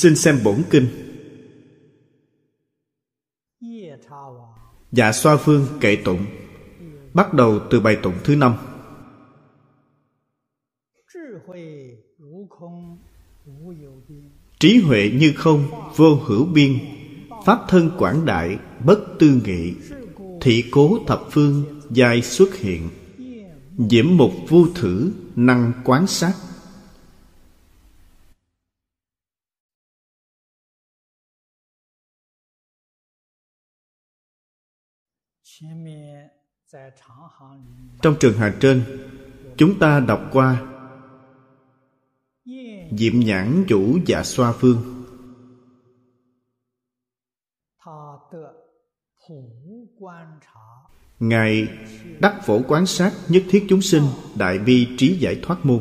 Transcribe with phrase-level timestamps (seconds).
[0.00, 0.88] Xin xem bổn kinh.
[4.92, 6.26] Dạ xoa phương kệ tụng,
[7.14, 8.54] Bắt đầu từ bài tụng thứ năm.
[14.60, 16.78] Trí huệ như không, vô hữu biên,
[17.46, 19.74] Pháp thân quảng đại, bất tư nghị,
[20.40, 22.88] Thị cố thập phương, giai xuất hiện.
[23.90, 26.32] Diễm mục vu thử, năng quán sát.
[38.02, 38.82] Trong trường hợp trên,
[39.56, 40.62] Chúng ta đọc qua
[42.90, 45.04] Diệm nhãn chủ dạ xoa phương.
[51.18, 51.68] Ngài
[52.20, 54.02] đắc phổ quán sát nhất thiết chúng sinh
[54.38, 55.80] Đại bi trí giải thoát môn.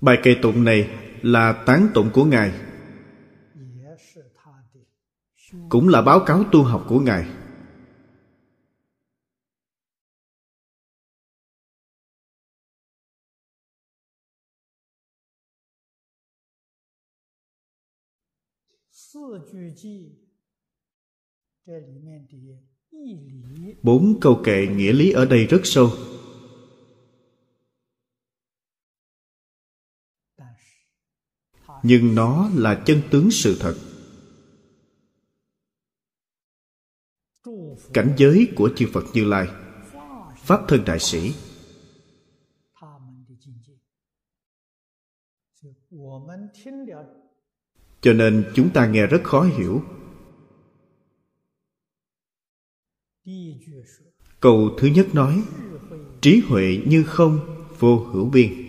[0.00, 0.90] Bài kệ tụng này
[1.22, 2.52] là tán tụng của Ngài.
[5.68, 7.26] Cũng là báo cáo tu học của Ngài.
[23.82, 25.90] Bốn câu kệ nghĩa lý ở đây rất sâu.
[31.82, 33.93] Nhưng nó là chân tướng sự thật.
[37.92, 39.48] Cảnh giới của chư Phật Như Lai.
[40.36, 41.34] Pháp thân đại sĩ.
[48.00, 49.82] Cho nên chúng ta nghe rất khó hiểu.
[54.40, 55.42] Câu thứ nhất nói,
[56.20, 57.38] trí huệ như không,
[57.78, 58.64] vô hữu biên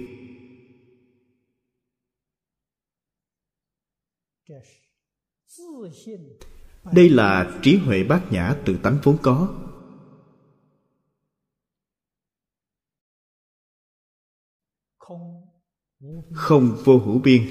[6.94, 9.62] đây là trí huệ bát nhã tự tánh vốn có.
[16.34, 17.42] Không vô hữu biên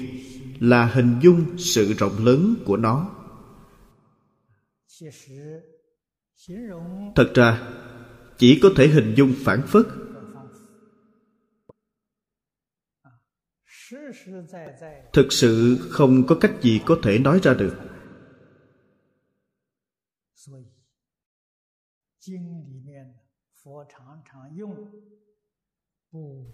[0.59, 3.11] là hình dung sự rộng lớn của nó.
[7.15, 7.71] Thật ra,
[8.37, 9.85] chỉ có thể hình dung phản phất.
[15.13, 17.94] Thực sự không có cách gì có thể nói ra được.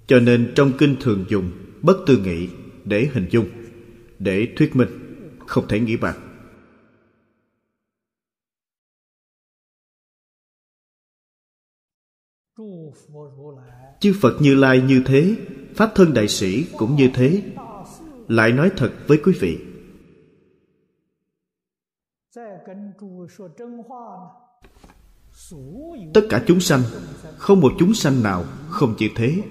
[0.07, 1.51] Cho nên trong kinh thường dùng
[1.81, 2.49] bất tư nghị
[2.85, 3.45] để hình dung
[4.19, 4.89] để thuyết minh
[5.47, 6.15] không thể nghĩ bàn.
[13.99, 15.35] Chư phật như lai như thế
[15.75, 17.43] pháp thân đại sĩ cũng như thế.
[18.27, 19.57] Lại nói thật với quý vị
[26.13, 26.81] tất cả chúng sanh,
[27.37, 29.43] không một chúng sanh nào không chịu thế.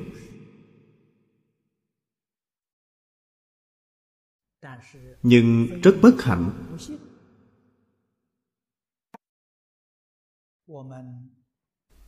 [5.23, 6.77] Nhưng rất bất hạnh.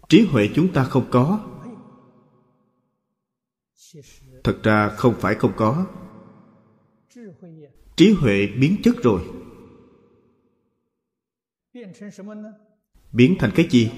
[0.09, 1.49] Trí huệ chúng ta không có.
[4.45, 5.87] Thật ra không phải không có.
[7.97, 9.23] Trí huệ biến chất rồi
[13.13, 13.91] biến thành cái gì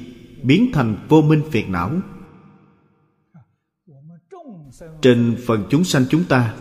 [0.43, 1.91] biến thành vô minh phiền não.
[5.03, 6.57] Trên phần chúng sanh chúng ta,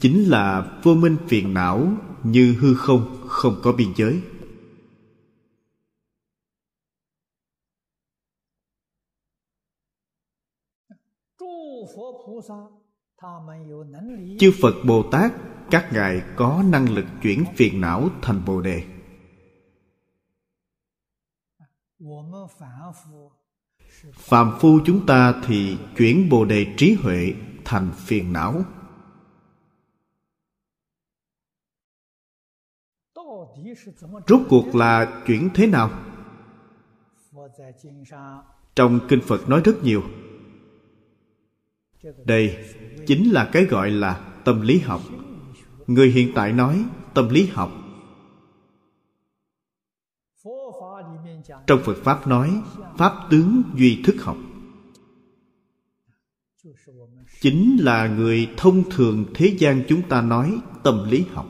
[0.00, 1.88] chính là vô minh phiền não
[2.24, 4.20] như hư không không có biên giới.
[14.38, 15.32] Chư phật bồ tát,
[15.70, 18.95] các ngài có năng lực chuyển phiền não thành bồ đề.
[24.14, 28.64] Phàm phu chúng ta thì chuyển bồ đề trí huệ thành phiền não.
[34.26, 35.90] rốt cuộc là chuyển thế nào?
[38.74, 40.02] trong kinh phật nói rất nhiều.
[42.24, 42.64] Đây
[43.06, 45.00] chính là cái gọi là tâm lý học.
[45.86, 47.85] Người hiện tại nói tâm lý học
[51.66, 52.62] trong phật pháp nói,
[52.96, 54.36] pháp tướng duy thức học.
[57.40, 61.46] Chính là người thông thường thế gian chúng ta nói tâm lý học.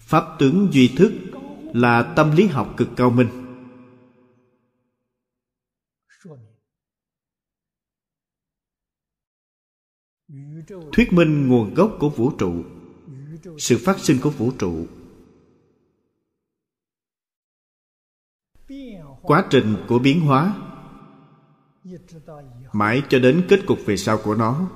[0.00, 1.12] Pháp tướng duy thức
[1.74, 3.28] là tâm lý học cực cao minh.
[10.92, 12.64] Thuyết minh nguồn gốc của vũ trụ,
[13.58, 14.86] sự phát sinh của vũ trụ
[19.30, 20.54] quá trình của biến hóa.
[22.72, 24.68] Mãi cho đến kết cục về sau của nó,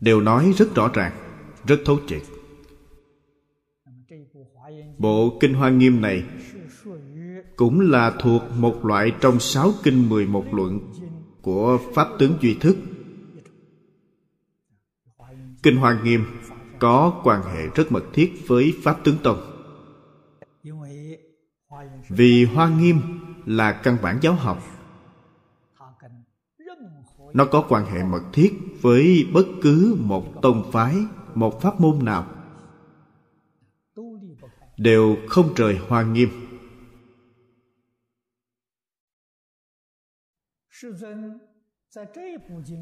[0.00, 1.12] đều nói rất rõ ràng,
[1.66, 2.22] rất thấu triệt.
[4.98, 6.24] Bộ kinh hoa nghiêm này
[7.56, 10.92] cũng là thuộc một loại trong sáu kinh mười một luận
[11.42, 12.76] của pháp tướng duy thức.
[15.62, 16.24] Kinh hoa nghiêm
[16.78, 19.55] có quan hệ rất mật thiết với pháp tướng tông
[22.08, 23.00] vì hoa nghiêm
[23.46, 24.62] là căn bản giáo học.
[27.34, 30.96] Nó có quan hệ mật thiết với bất cứ một tông phái,
[31.34, 32.26] một pháp môn nào.
[34.76, 36.28] Đều không rời hoa nghiêm.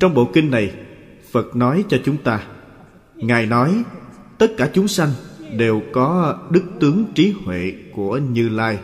[0.00, 0.86] Trong bộ kinh này,
[1.30, 2.46] phật nói cho chúng ta,
[3.14, 3.84] ngài nói,
[4.38, 5.10] tất cả chúng sanh
[5.58, 8.78] đều có đức tướng trí huệ của như lai.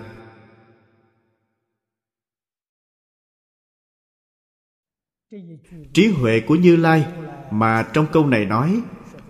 [5.92, 7.06] Trí huệ của như lai
[7.50, 8.82] mà trong câu này nói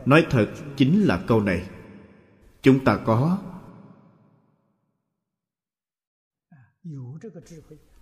[0.06, 1.66] nói thật chính là câu này.
[2.62, 3.38] Chúng ta có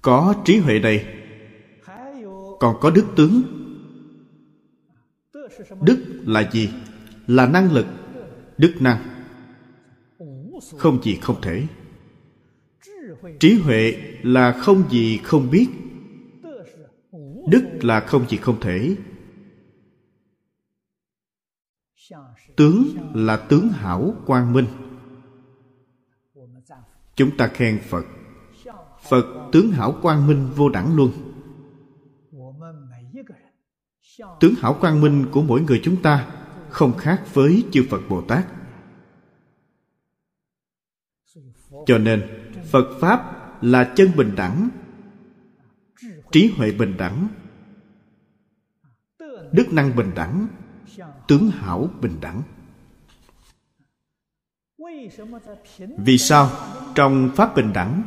[0.03, 1.07] có trí huệ này,
[2.61, 3.43] còn có đức tướng.
[5.81, 6.71] Đức là gì?
[7.27, 7.87] Là năng lực,
[8.59, 9.25] đức năng.
[10.79, 11.67] Không gì không thể.
[13.41, 15.69] Trí huệ là không gì không biết
[17.51, 18.97] đức là không gì không thể.
[22.57, 24.67] Tướng là tướng hảo quang minh.
[27.15, 28.05] Chúng ta khen phật.
[29.09, 31.29] Phật tướng hảo quang minh vô đẳng luân
[34.41, 36.27] tướng hảo quang minh của mỗi người chúng ta
[36.71, 38.47] không khác với chư phật bồ tát.
[41.87, 42.23] Cho nên,
[42.71, 44.69] phật pháp là chân bình đẳng
[46.33, 47.29] trí huệ bình đẳng.
[49.53, 50.49] Đức năng bình đẳng.
[51.29, 52.43] Tướng hảo bình đẳng.
[55.99, 56.51] Vì sao?
[56.95, 58.03] Trong pháp bình đẳng,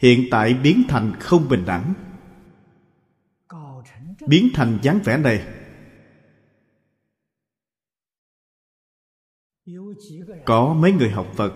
[0.00, 1.94] hiện tại biến thành không bình đẳng.
[4.26, 5.46] Biến thành dáng vẻ này.
[10.44, 11.52] Có mấy người học phật?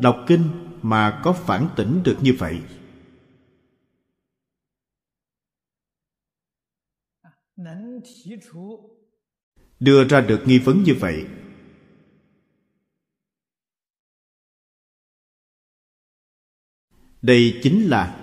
[0.00, 0.42] Đọc kinh
[0.82, 2.60] mà có phản tỉnh được như vậy.
[9.80, 11.26] Đưa ra được nghi vấn như vậy.
[17.22, 18.16] Đây chính là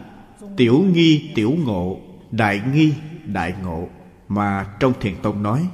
[0.57, 2.93] tiểu nghi, tiểu ngộ, đại nghi,
[3.25, 3.89] đại ngộ
[4.27, 5.69] mà trong thiền tông nói.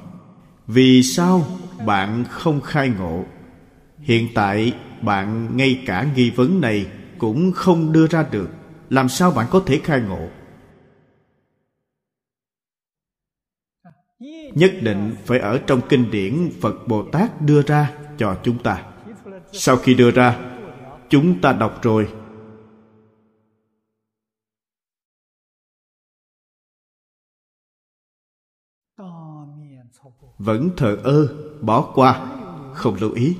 [0.66, 1.46] Vì sao
[1.86, 3.24] bạn không khai ngộ?
[3.98, 4.72] Hiện tại
[5.04, 6.86] bạn ngay cả nghi vấn này
[7.18, 8.48] cũng không đưa ra được.
[8.90, 10.28] Làm sao bạn có thể khai ngộ?
[14.54, 18.92] Nhất định phải ở trong kinh điển phật bồ tát đưa ra cho chúng ta.
[19.52, 20.38] Sau khi đưa ra,
[21.08, 22.08] chúng ta đọc rồi.
[30.38, 32.26] Vẫn thờ ơ, bỏ qua,
[32.74, 33.36] không lưu ý.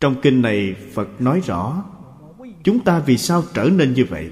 [0.00, 1.84] Trong kinh này phật nói rõ,
[2.64, 4.30] chúng ta vì sao trở nên như vậy?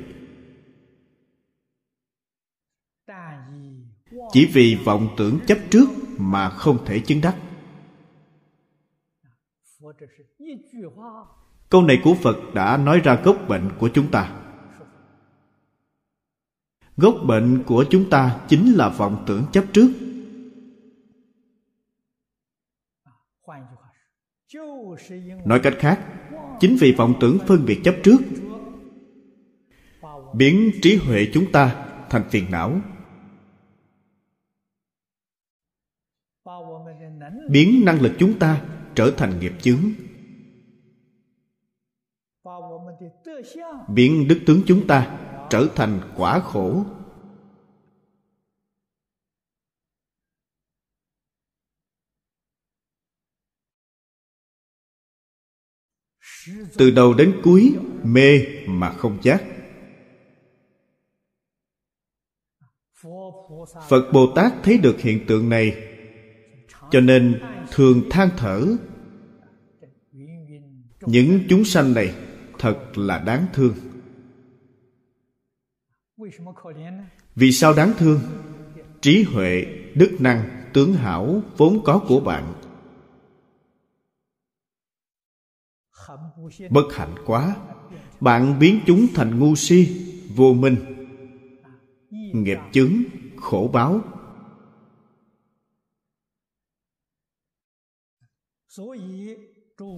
[4.33, 7.37] Chỉ vì vọng tưởng chấp trước mà không thể chứng đắc.
[11.69, 14.43] Câu này của phật đã nói ra gốc bệnh của chúng ta.
[16.97, 19.89] Gốc bệnh của chúng ta chính là vọng tưởng chấp trước.
[25.45, 26.01] Nói cách khác,
[26.61, 28.19] chính vì vọng tưởng phân biệt chấp trước,
[30.35, 32.81] biến trí huệ chúng ta thành phiền não.
[37.51, 38.63] Biến năng lực chúng ta
[38.95, 39.83] trở thành nghiệp chướng.
[43.89, 45.19] Biến đức tướng chúng ta
[45.51, 46.85] trở thành quả khổ.
[56.77, 59.43] Từ đầu đến cuối, mê mà không giác
[63.89, 65.77] phật bồ tát thấy được hiện tượng này,
[66.91, 68.67] cho nên thường than thở.
[71.01, 72.15] Những chúng sanh này
[72.59, 73.75] thật là đáng thương.
[77.35, 78.21] Vì sao đáng thương?
[79.01, 82.56] Trí huệ, đức năng, tướng hảo vốn có của bạn.
[86.71, 87.57] Bất hạnh quá.
[88.21, 90.77] Bạn biến chúng thành ngu si, vô minh.
[92.11, 92.93] Nghiệp chướng,
[93.37, 94.01] khổ báo.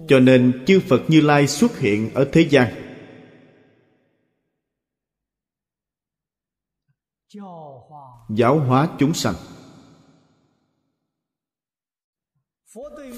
[0.07, 2.73] Cho nên chư phật như lai xuất hiện ở thế gian.
[8.29, 9.35] Giáo hóa chúng sanh.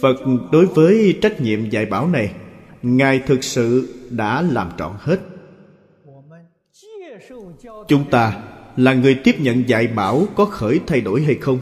[0.02, 0.16] Phật
[0.52, 2.51] đối với trách nhiệm dạy bảo này
[2.82, 5.20] ngài thực sự đã làm trọn hết.
[7.88, 8.48] Chúng ta
[8.78, 11.60] là người tiếp nhận dạy bảo có khởi thay đổi hay không?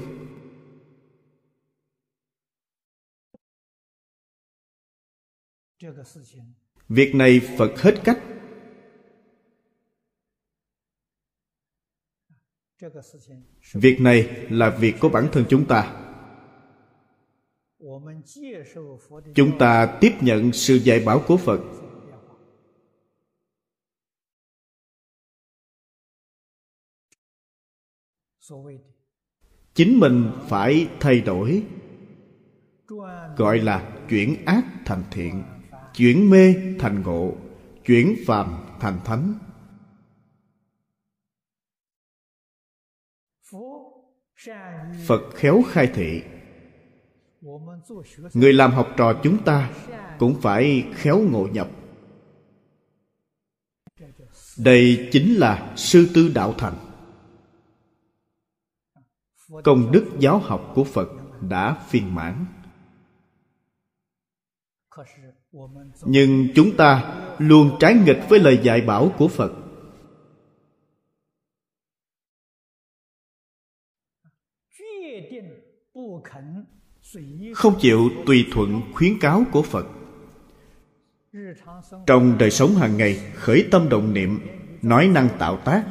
[6.90, 8.20] Việc này phật hết cách.
[13.74, 16.09] Việc này là việc của bản thân chúng ta
[19.36, 21.60] chúng ta tiếp nhận sự dạy bảo của phật.
[29.74, 31.64] Chính mình phải thay đổi,
[33.38, 35.44] gọi là chuyển ác thành thiện,
[35.96, 37.34] chuyển mê thành ngộ,
[37.86, 39.34] chuyển phàm thành thánh.
[45.08, 46.22] Phật khéo khai thị
[48.34, 49.72] người làm học trò chúng ta
[50.20, 51.70] cũng phải khéo ngộ nhập.
[54.58, 56.76] Đây chính là sư tư đạo thành.
[59.64, 61.10] Công đức giáo học của phật
[61.42, 62.46] đã phiền mãn.
[66.06, 69.52] Nhưng chúng ta luôn trái nghịch với lời dạy bảo của phật.
[77.54, 79.88] Không chịu tùy thuận khuyến cáo của phật.
[82.06, 84.40] Trong đời sống hàng ngày, khởi tâm động niệm,
[84.82, 85.86] nói năng tạo tác,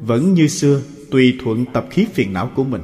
[0.00, 2.82] vẫn như xưa tùy thuận tập khí phiền não của mình.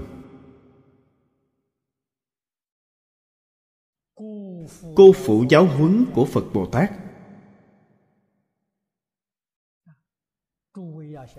[4.94, 6.90] Cô phụ giáo huấn của phật bồ tát.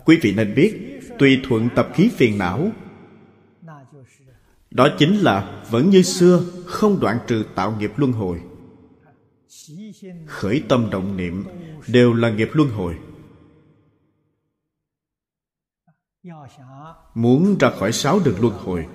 [0.05, 2.71] Quý vị nên biết, tùy thuận tập khí phiền não,
[4.71, 8.41] đó chính là vẫn như xưa, không đoạn trừ tạo nghiệp luân hồi.
[10.27, 11.45] Khởi tâm động niệm
[11.87, 12.97] đều là nghiệp luân hồi.
[17.13, 18.87] Muốn ra khỏi sáu đường luân hồi,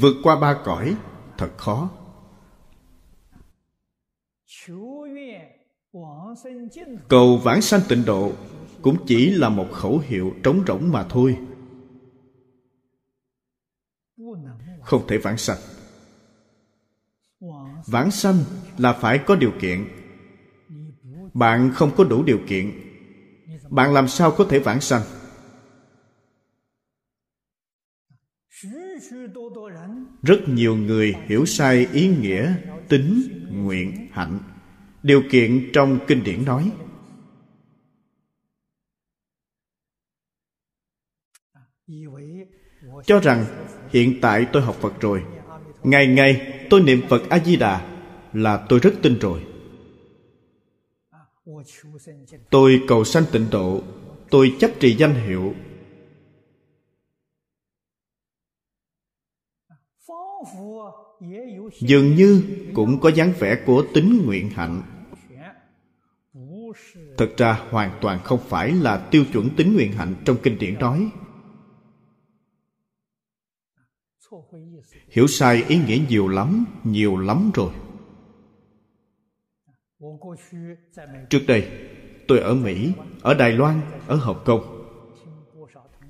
[0.00, 0.96] vượt qua ba cõi,
[1.38, 1.90] thật khó.
[7.08, 8.32] Cầu vãng sanh tịnh độ
[8.82, 11.38] cũng chỉ là một khẩu hiệu trống rỗng mà thôi.
[14.90, 15.58] Không thể vãng sanh.
[17.86, 18.36] Vãng sanh.
[18.78, 19.88] Là phải có điều kiện.
[21.34, 22.72] Bạn không có đủ điều kiện.
[23.70, 25.02] Bạn làm sao có thể vãng sanh?
[30.22, 32.54] Rất nhiều người hiểu sai ý nghĩa
[32.88, 34.38] tính nguyện hạnh.
[35.02, 36.72] Điều kiện trong kinh điển nói.
[43.06, 43.46] Cho rằng
[43.90, 45.22] hiện tại tôi học phật rồi.
[45.82, 47.86] Ngày ngày, tôi niệm phật a di đà
[48.32, 49.40] là tôi rất tin rồi.
[52.50, 53.82] Tôi cầu sanh tịnh độ,
[54.30, 55.54] tôi chấp trì danh hiệu.
[61.80, 62.42] Dường như
[62.74, 64.82] cũng có dáng vẻ của tính nguyện hạnh.
[67.16, 70.74] Thực ra hoàn toàn không phải là tiêu chuẩn tính nguyện hạnh trong kinh điển
[70.78, 71.10] nói.
[75.10, 77.72] Hiểu sai ý nghĩa nhiều lắm nhiều lắm rồi.
[81.30, 81.68] Trước đây,
[82.28, 84.86] tôi ở mỹ, ở đài loan, ở hồng kông.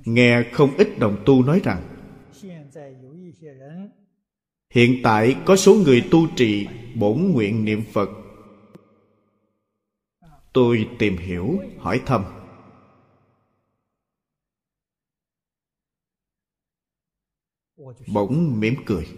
[0.05, 1.83] Nghe không ít đồng tu nói rằng,
[4.71, 8.09] hiện tại có số người tu trì bổn nguyện niệm phật.
[10.53, 12.25] Tôi tìm hiểu, hỏi thăm.
[18.13, 19.09] bỗng mỉm cười.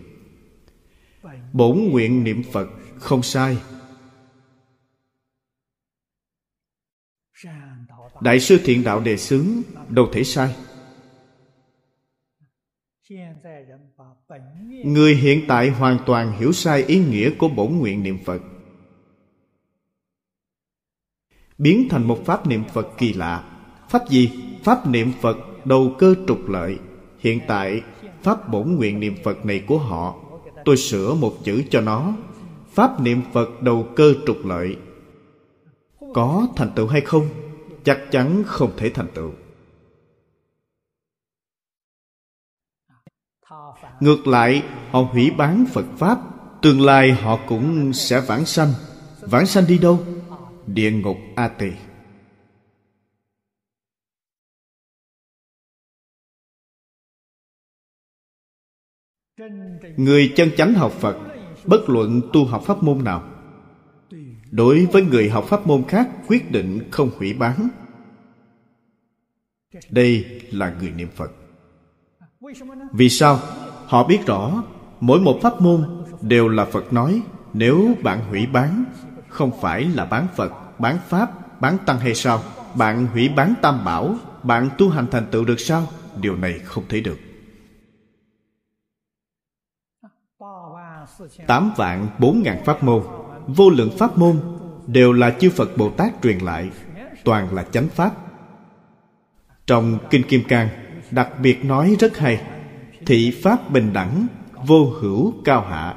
[1.53, 2.69] Bổn nguyện niệm phật.
[2.99, 3.57] Không sai.
[8.21, 9.47] Đại sư thiện đạo đề xướng
[9.89, 10.57] đâu thể sai.
[14.85, 18.43] Người hiện tại hoàn toàn hiểu sai ý nghĩa của bổn nguyện niệm phật.
[21.59, 23.59] Biến thành một pháp niệm phật kỳ lạ.
[23.89, 24.31] Pháp gì?
[24.65, 26.79] Pháp niệm phật đầu cơ trục lợi.
[27.19, 27.83] Hiện tại
[28.23, 30.15] pháp bổn nguyện niệm phật này của họ.
[30.65, 32.13] Tôi sửa một chữ cho nó.
[32.73, 34.77] Pháp niệm phật đầu cơ trục lợi.
[36.15, 37.29] Có thành tựu hay không?
[37.85, 39.31] Chắc chắn không thể thành tựu.
[44.01, 46.19] Ngược lại, họ hủy bán phật pháp,
[46.63, 48.73] tương lai họ cũng sẽ vãng sanh.
[49.21, 50.01] Vãng sanh đi đâu?
[50.67, 51.71] Địa ngục a tỳ.
[59.97, 61.17] Người chân chánh học phật,
[61.65, 63.23] bất luận tu học pháp môn nào.
[64.51, 67.69] Đối với người học pháp môn khác, quyết định không hủy bán.
[69.91, 71.33] Đây là người niệm phật.
[72.93, 73.41] Vì sao?
[73.87, 74.63] Họ biết rõ,
[75.01, 78.85] mỗi một pháp môn đều là phật nói, nếu bạn hủy bán,
[79.29, 82.43] không phải là bán phật, bán pháp, bán tăng hay sao?
[82.75, 85.87] Bạn hủy bán tam bảo, bạn tu hành thành tựu được sao?
[86.21, 87.19] Điều này không thể được.
[91.47, 93.03] Tám vạn bốn ngàn pháp môn,
[93.47, 94.41] vô lượng pháp môn
[94.87, 96.71] đều là chư phật bồ tát truyền lại,
[97.25, 98.11] toàn là chánh pháp.
[99.67, 100.69] Trong kinh kim cang,
[101.11, 102.41] đặc biệt nói rất hay,
[103.07, 104.27] thị pháp bình đẳng,
[104.67, 105.95] vô hữu cao hạ.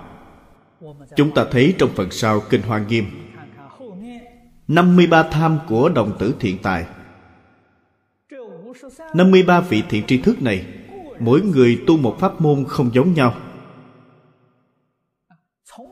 [1.16, 3.06] Chúng ta thấy trong phần sau kinh hoa nghiêm.
[4.68, 6.86] 53 tham của đồng tử thiện tài.
[9.14, 10.66] 53 vị thiện tri thức này,
[11.20, 13.34] Mỗi người tu một pháp môn không giống nhau.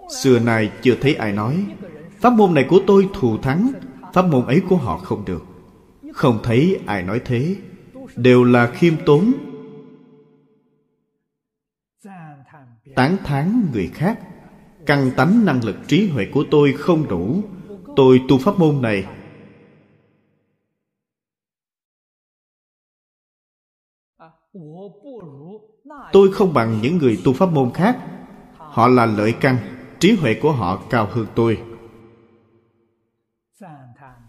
[0.09, 1.65] Xưa nay chưa thấy ai nói,
[2.19, 3.71] Pháp môn này của tôi thù thắng,
[4.13, 5.43] Pháp môn ấy của họ không được.
[6.13, 7.55] Không thấy ai nói thế,
[8.15, 9.31] Đều là khiêm tốn,
[12.95, 14.19] Tán thán người khác,
[14.85, 17.43] Căng tánh năng lực trí huệ của tôi không đủ.
[17.95, 19.05] Tôi tu pháp môn này,
[26.11, 27.97] Tôi không bằng những người tu pháp môn khác.
[28.57, 29.72] Họ là lợi căn.
[30.03, 31.61] Trí huệ của họ cao hơn tôi.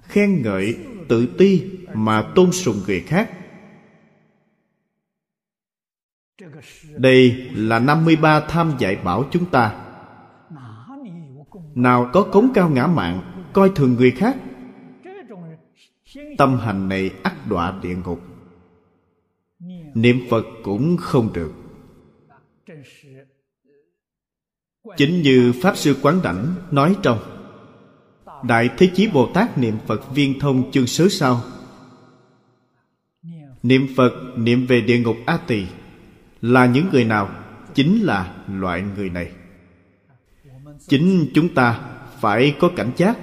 [0.03, 0.77] Khen ngợi
[1.09, 3.31] Tự ti mà tôn sùng người khác.
[6.97, 9.85] Đây là 53 tham dạy bảo chúng ta.
[11.75, 14.37] Nào có cống cao ngã mạng, Coi thường người khác.
[16.39, 18.21] Tâm hành này ắt đọa địa ngục.
[19.95, 21.64] Niệm Phật cũng không được.
[24.97, 27.19] Chính như Pháp Sư Quán Đảnh nói trong,
[28.45, 31.43] Đại Thế Chí Bồ Tát niệm Phật viên thông chương sớ sau.
[33.63, 35.67] Niệm Phật, niệm về địa ngục A Tỳ
[36.41, 37.31] Là những người nào?
[37.75, 39.31] Chính là loại người này.
[40.89, 41.81] Chính chúng ta
[42.21, 43.19] phải có cảnh giác.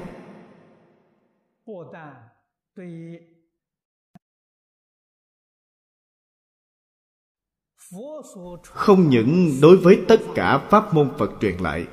[8.64, 11.88] Không những đối với tất cả pháp môn phật truyền lại,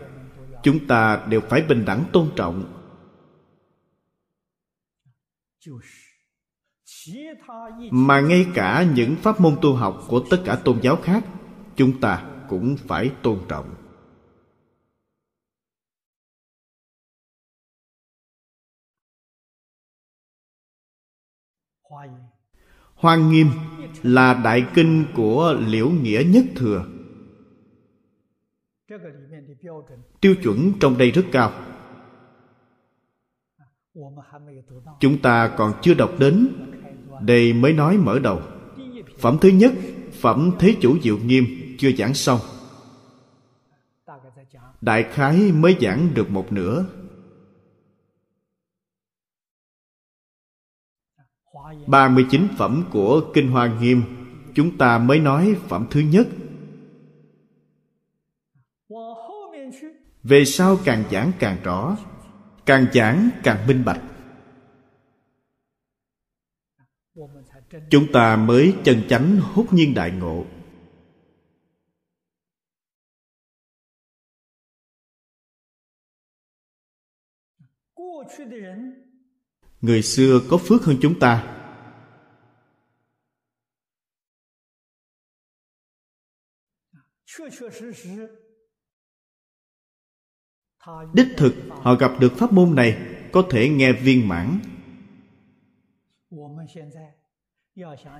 [0.62, 2.74] chúng ta đều phải bình đẳng tôn trọng.
[7.90, 11.24] Mà ngay cả những pháp môn tu học của tất cả tôn giáo khác,
[11.76, 13.74] chúng ta cũng phải tôn trọng.
[22.98, 23.46] Hoang nghiêm
[24.02, 26.84] là đại kinh của liễu nghĩa nhất thừa.
[30.20, 31.52] Tiêu chuẩn trong đây rất cao.
[35.00, 36.48] Chúng ta còn chưa đọc đến,
[37.20, 38.42] đây mới nói mở đầu.
[39.18, 39.72] Phẩm thứ nhất,
[40.20, 41.44] phẩm thế chủ diệu nghiêm
[41.78, 42.40] chưa giảng xong.
[44.80, 46.84] Đại khái mới giảng được một nửa.
[51.86, 54.02] 39 phẩm của Kinh Hoa Nghiêm.
[54.54, 56.28] Chúng ta mới nói phẩm thứ nhất.
[60.22, 61.96] Về sau càng giảng càng rõ,
[62.68, 64.02] Càng giảng càng minh bạch.
[67.90, 70.46] Chúng ta mới chân chánh hốt nhiên đại ngộ.
[79.80, 81.57] Người xưa có phước hơn chúng ta.
[91.12, 92.98] Đích thực họ gặp được pháp môn này
[93.32, 94.58] có thể nghe viên mãn.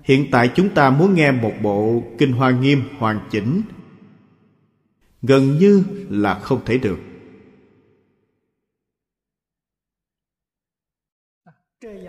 [0.04, 3.62] hiện tại chúng ta muốn nghe một bộ kinh hoa nghiêm hoàn chỉnh.
[5.22, 6.98] Gần như là không thể được.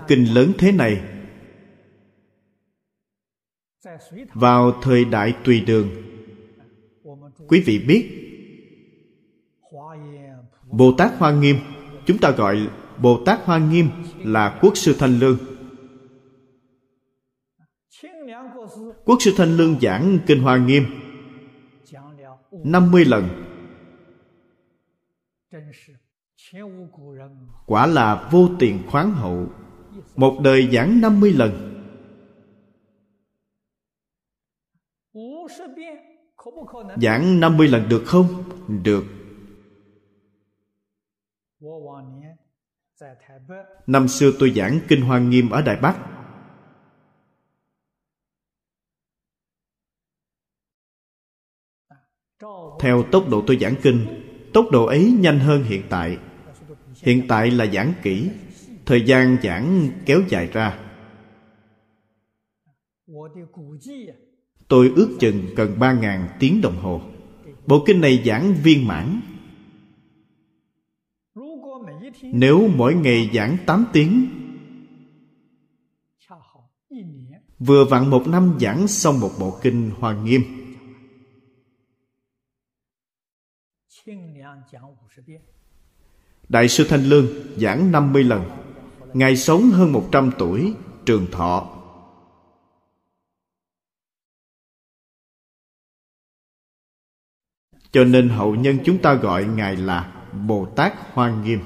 [0.07, 1.01] Kinh lớn thế này
[4.33, 6.08] vào thời đại tùy đường
[7.49, 8.15] quý vị biết
[10.71, 11.55] bồ tát hoa nghiêm,
[12.05, 12.67] chúng ta gọi
[13.01, 13.89] bồ tát hoa nghiêm
[14.23, 15.37] là quốc sư thanh lương.
[19.05, 20.83] Quốc sư thanh lương giảng kinh hoa nghiêm
[22.51, 23.45] 50 lần.
[27.65, 29.47] Quả là vô tiền khoáng hậu,
[30.15, 31.68] Một đời giảng 50 lần.
[37.01, 38.43] Giảng 50 lần được không?
[38.83, 39.03] Được.
[43.87, 45.97] Năm xưa tôi giảng Kinh Hoa Nghiêm ở Đài Bắc.
[52.79, 56.17] Theo tốc độ tôi giảng kinh Tốc độ ấy nhanh hơn hiện tại.
[56.95, 58.29] Hiện tại là giảng kỹ
[58.85, 60.79] Thời gian giảng kéo dài ra
[64.69, 67.01] Tôi ước chừng cần 3.000 tiếng đồng hồ.
[67.67, 69.21] Bộ kinh này giảng viên mãn.
[72.21, 74.27] Nếu mỗi ngày giảng 8 tiếng,
[77.59, 80.41] Vừa vặn một năm giảng xong một bộ kinh Hoa Nghiêm.
[86.49, 87.27] Đại sư Thanh Lương
[87.57, 88.49] giảng 50 lần.
[89.13, 90.73] Ngài sống hơn 100 tuổi,
[91.05, 91.78] Trường thọ
[97.91, 100.13] Cho nên hậu nhân chúng ta gọi Ngài là
[100.47, 101.59] Bồ Tát Hoa Nghiêm.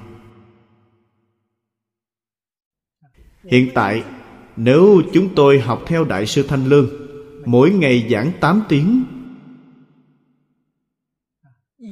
[3.44, 4.04] Hiện tại,
[4.56, 6.90] Nếu chúng tôi học theo Đại sư Thanh Lương,
[7.46, 9.04] Mỗi ngày giảng 8 tiếng,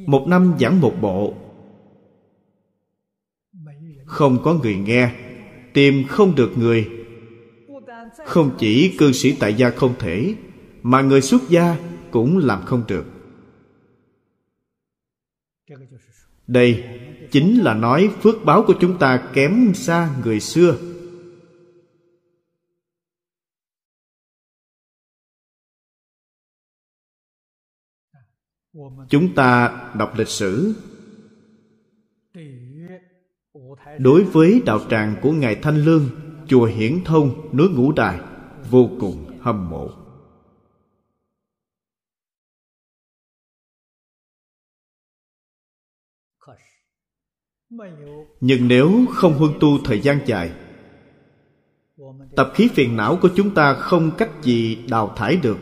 [0.08, 1.34] Một năm giảng một bộ,
[4.06, 5.12] Không có người nghe,
[5.74, 6.90] Tìm không được người.
[8.26, 10.36] Không chỉ cư sĩ tại gia không thể,
[10.84, 11.78] Mà người xuất gia
[12.12, 13.11] cũng làm không được.
[16.52, 16.84] Đây
[17.32, 20.78] chính là nói phước báo của chúng ta kém xa người xưa.
[29.10, 30.74] Chúng ta đọc lịch sử.
[34.00, 36.10] Đối với đạo tràng của ngài thanh lương,
[36.48, 38.20] chùa hiển thông, núi ngũ đài,
[38.70, 40.01] vô cùng hâm mộ.
[48.42, 50.52] Nhưng nếu không huân tu thời gian dài,
[52.36, 55.58] tập khí phiền não của chúng ta không cách gì đào thải được.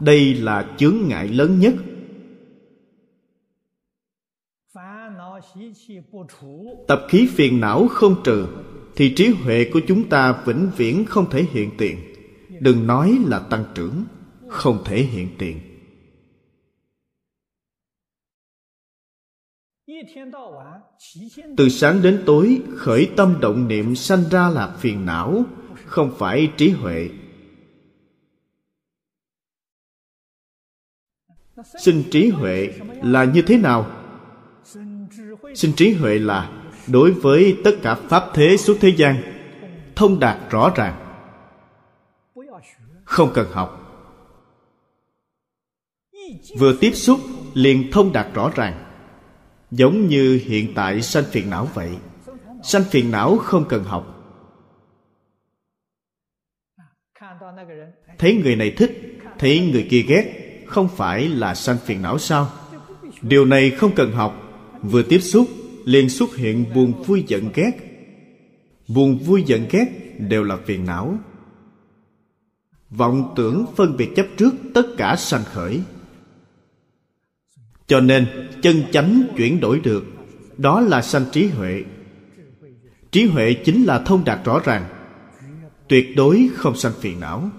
[0.00, 1.74] Đây là chướng ngại lớn nhất.
[6.88, 8.46] Tập khí phiền não không trừ,
[8.96, 11.98] thì trí huệ của chúng ta vĩnh viễn không thể hiện tiền.
[12.60, 14.04] Đừng nói là tăng trưởng
[14.52, 15.60] không thể hiện tiền.
[21.56, 25.44] Từ sáng đến tối, khởi tâm động niệm sanh ra là phiền não,
[25.86, 27.10] không phải trí huệ.
[31.80, 32.70] Sinh trí huệ
[33.02, 33.90] là như thế nào?
[35.54, 39.16] Sinh trí huệ là đối với tất cả pháp thế suốt thế gian,
[39.94, 40.98] thông đạt rõ ràng.
[43.04, 43.81] Không cần học
[46.58, 47.20] vừa tiếp xúc,
[47.54, 48.84] liền thông đạt rõ ràng.
[49.70, 51.90] Giống như hiện tại sanh phiền não vậy,
[52.62, 54.18] sanh phiền não không cần học.
[58.18, 60.24] Thấy người này thích, thấy người kia ghét,
[60.66, 62.50] không phải là sanh phiền não sao?
[63.22, 64.38] Điều này không cần học.
[64.82, 65.48] Vừa tiếp xúc,
[65.84, 67.72] liền xuất hiện buồn vui giận ghét.
[68.88, 69.86] Buồn vui giận ghét
[70.18, 71.18] đều là phiền não.
[72.90, 75.80] Vọng tưởng phân biệt chấp trước tất cả sanh khởi
[77.86, 80.04] cho nên, chân chánh chuyển đổi được.
[80.58, 81.84] Đó là sanh trí huệ.
[83.10, 84.88] Trí huệ chính là thông đạt rõ ràng.
[85.88, 87.50] Tuyệt đối không sanh phiền não.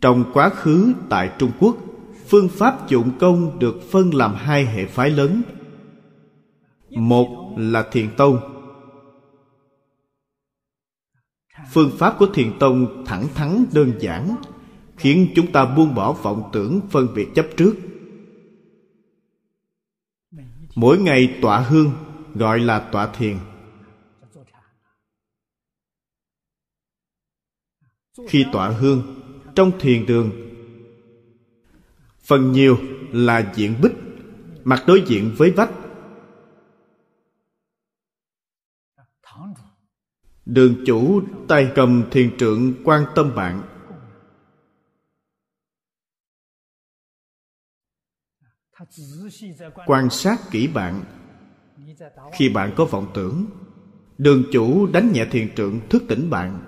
[0.00, 1.76] Trong quá khứ tại trung quốc,
[2.26, 5.42] phương pháp dụng công được phân làm hai hệ phái lớn.
[6.90, 8.57] Một là thiền tông
[11.70, 14.36] phương pháp của thiền tông thẳng thắn, đơn giản,
[14.96, 17.74] khiến chúng ta buông bỏ vọng tưởng phân biệt chấp trước.
[20.74, 21.92] Mỗi ngày tọa hương,
[22.34, 23.38] gọi là tọa thiền.
[28.28, 29.02] Khi tọa hương,
[29.54, 30.30] trong thiền đường,
[32.22, 32.78] phần nhiều
[33.12, 33.92] là diện bích,
[34.64, 35.70] mặt đối diện với vách.
[40.48, 43.62] Đường chủ tay cầm thiền trượng quan tâm bạn.
[49.86, 51.04] Quan sát kỹ bạn.
[52.32, 53.46] Khi bạn có vọng tưởng,
[54.18, 56.60] đường chủ đánh nhẹ thiền trượng thức tỉnh bạn.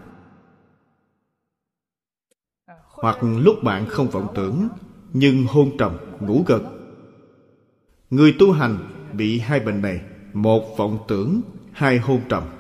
[2.88, 4.68] Hoặc lúc bạn không vọng tưởng,
[5.12, 6.62] nhưng hôn trầm, ngủ gật.
[8.10, 8.78] Người tu hành
[9.12, 10.00] bị hai bệnh này,
[10.32, 11.40] một vọng tưởng,
[11.72, 12.59] hai hôn trầm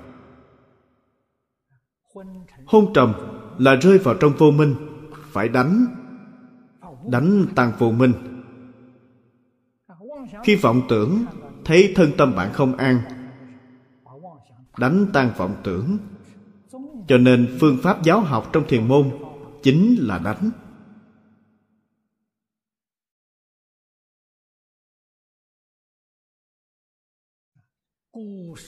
[2.70, 3.12] hôn trầm
[3.58, 4.74] là rơi vào trong vô minh,
[5.32, 5.86] phải đánh
[7.08, 8.12] đánh tăng vô minh.
[10.44, 11.24] Khi vọng tưởng,
[11.64, 13.00] thấy thân tâm bạn không an,
[14.78, 15.98] đánh tan vọng tưởng.
[17.08, 19.10] Cho nên phương pháp giáo học trong thiền môn
[19.62, 20.50] chính là đánh.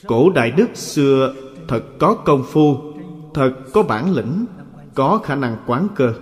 [0.07, 1.33] Cổ đại đức xưa
[1.67, 2.92] thật có công phu
[3.33, 4.45] thật có bản lĩnh,
[4.93, 6.13] có khả năng quán cơ.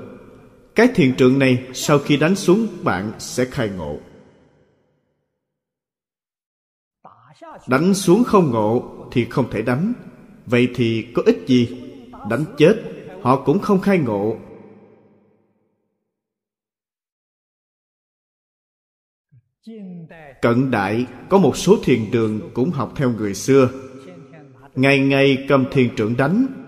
[0.76, 3.98] Cái thiền trượng này sau khi đánh xuống, bạn sẽ khai ngộ.
[7.68, 9.94] Đánh xuống không ngộ thì không thể đánh.
[10.46, 11.82] Vậy thì có ích gì?
[12.30, 12.76] Đánh chết,
[13.22, 14.38] họ cũng không khai ngộ.
[20.42, 23.70] Cận đại, có một số thiền đường cũng học theo người xưa.
[24.76, 26.61] Ngày ngày cầm thiền trưởng đánh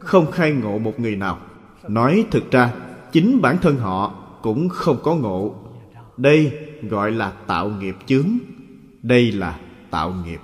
[0.00, 1.38] không khai ngộ một người nào.
[1.88, 2.72] Nói thực ra,
[3.12, 5.54] chính bản thân họ cũng không có ngộ.
[6.16, 8.38] Đây gọi là tạo nghiệp chướng.
[9.02, 9.58] Đây là
[9.90, 10.40] tạo nghiệp.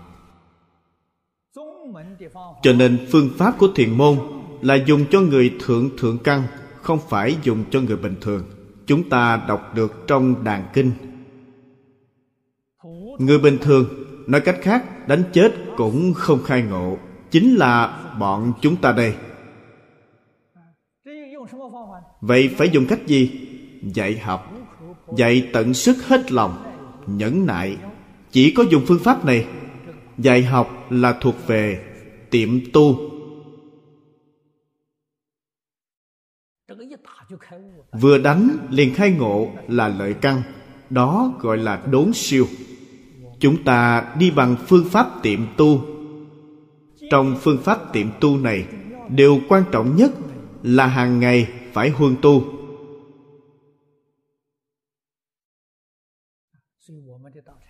[2.62, 4.18] Cho nên phương pháp của thiền môn
[4.62, 6.42] là dùng cho người thượng thượng căn,
[6.82, 8.42] không phải dùng cho người bình thường.
[8.86, 10.90] Chúng ta đọc được trong đàn kinh.
[13.18, 13.84] Người bình thường,
[14.26, 16.98] nói cách khác, đánh chết cũng không khai ngộ.
[17.30, 19.14] Chính là bọn chúng ta đây
[22.26, 23.30] vậy phải dùng cách gì?
[23.82, 24.52] Dạy học.
[25.16, 26.62] Dạy tận sức hết lòng,
[27.06, 27.76] nhẫn nại.
[28.30, 29.46] Chỉ có dùng phương pháp này.
[30.18, 31.84] Dạy học là thuộc về
[32.30, 33.10] tiệm tu.
[38.00, 40.42] Vừa đánh liền khai ngộ là lợi căn.
[40.90, 42.46] Đó gọi là đốn siêu.
[43.40, 45.84] Chúng ta đi bằng phương pháp tiệm tu.
[47.10, 48.66] Trong phương pháp tiệm tu này,
[49.08, 50.10] điều quan trọng nhất
[50.62, 52.44] là hàng ngày phải huân tu.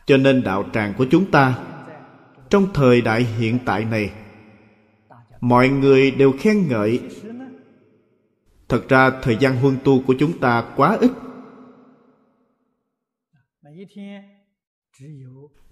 [0.07, 1.65] Cho nên đạo tràng của chúng ta,
[2.51, 4.13] trong thời đại hiện tại này,
[5.41, 7.01] mọi người đều khen ngợi.
[8.69, 11.11] Thật ra thời gian huân tu của chúng ta quá ít.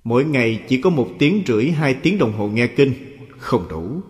[0.04, 2.92] Mỗi ngày chỉ có một tiếng rưỡi, hai tiếng đồng hồ nghe kinh,
[3.38, 4.00] không đủ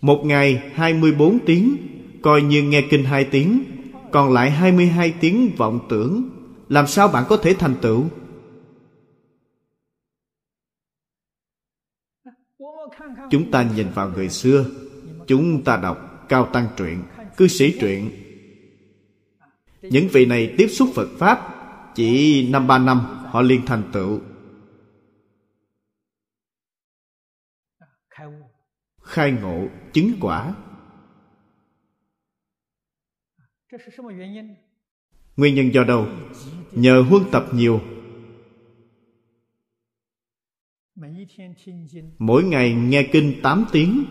[0.00, 1.76] một ngày 24 tiếng,
[2.22, 3.64] coi như nghe kinh hai tiếng,
[4.12, 6.30] còn lại 22 tiếng vọng tưởng.
[6.68, 8.04] Làm sao bạn có thể thành tựu?
[13.30, 14.66] Chúng ta nhìn vào người xưa,
[15.26, 17.02] chúng ta đọc cao tăng truyện,
[17.36, 18.10] cư sĩ truyện.
[19.82, 21.54] Những vị này tiếp xúc phật pháp,
[21.94, 24.20] chỉ năm ba năm, họ liền thành tựu.
[29.02, 29.66] Khai ngộ
[29.98, 30.54] chứng quả.
[35.36, 36.06] Nguyên nhân do đâu?
[36.72, 37.80] Nhờ huân tập nhiều.
[42.18, 44.04] Mỗi ngày nghe kinh 8 tiếng.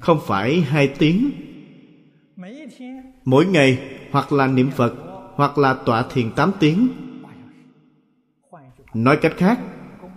[0.00, 1.30] Không phải hai tiếng.
[3.24, 4.94] Mỗi ngày hoặc là niệm phật
[5.34, 6.88] hoặc là tọa thiền 8 tiếng.
[8.94, 9.60] Nói cách khác,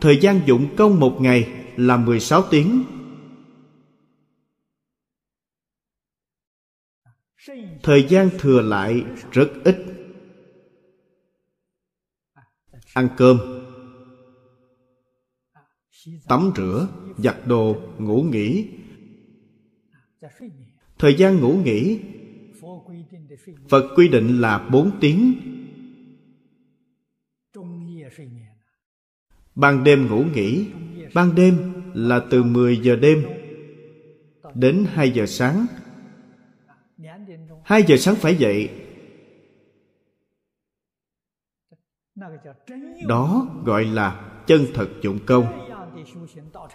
[0.02, 2.84] thời gian dụng công một ngày là 16 tiếng.
[7.86, 9.78] thời gian thừa lại rất ít.
[12.94, 13.38] Ăn cơm,
[16.28, 18.70] tắm rửa, giặt đồ, ngủ nghỉ.
[21.00, 22.00] Thời gian ngủ nghỉ,
[23.70, 25.34] phật quy định là bốn tiếng.
[29.56, 30.68] Ban đêm ngủ nghỉ,
[31.14, 33.26] ban đêm là từ 10 giờ đêm
[34.56, 35.66] đến 2 giờ sáng
[37.66, 38.70] hai giờ sáng phải dậy.
[43.08, 45.70] Đó gọi là chân thật dụng công.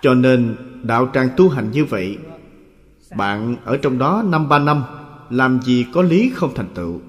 [0.00, 2.18] Cho nên, đạo tràng tu hành như vậy,
[3.16, 4.85] bạn ở trong đó năm ba năm,
[5.31, 7.00] làm gì có lý không thành tựu.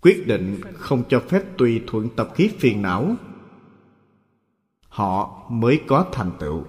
[0.00, 3.16] Quyết định không cho phép tùy thuận tập khí phiền não
[4.90, 6.64] họ mới có thành tựu.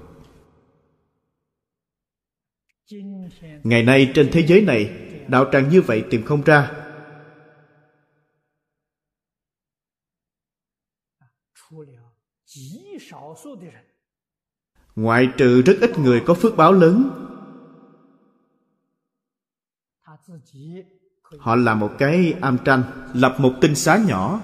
[3.63, 6.71] Ngày nay trên thế giới này, đạo tràng như vậy tìm không ra.
[14.95, 17.09] Ngoại trừ rất ít người có phước báo lớn.
[21.39, 24.41] Họ làm một cái am tranh lập một tinh xá nhỏ.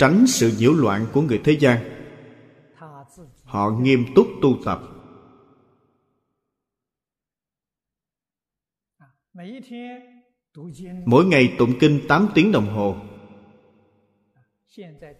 [0.00, 1.78] tránh sự nhiễu loạn của người thế gian.
[3.44, 4.82] Họ nghiêm túc tu tập.
[11.06, 12.96] Mỗi ngày tụng kinh 8 tiếng đồng hồ.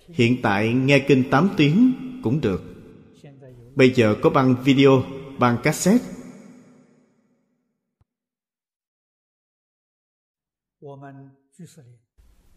[0.09, 2.63] Hiện tại nghe kinh 8 tiếng cũng được.
[3.75, 5.03] Bây giờ có băng video,
[5.39, 6.05] băng cassette.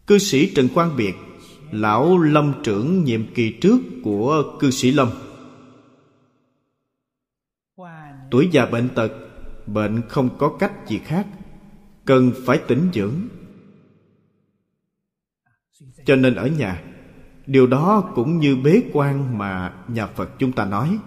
[0.06, 1.14] Cư sĩ trần quang biệt
[1.74, 5.08] lão lâm trưởng nhiệm kỳ trước của cư sĩ lâm.
[8.30, 9.12] Tuổi già bệnh tật,
[9.66, 11.26] bệnh không có cách gì khác,
[12.04, 13.14] cần phải tĩnh dưỡng.
[16.06, 16.82] Cho nên ở nhà,
[17.46, 20.98] điều đó cũng như bế quan mà nhà phật chúng ta nói.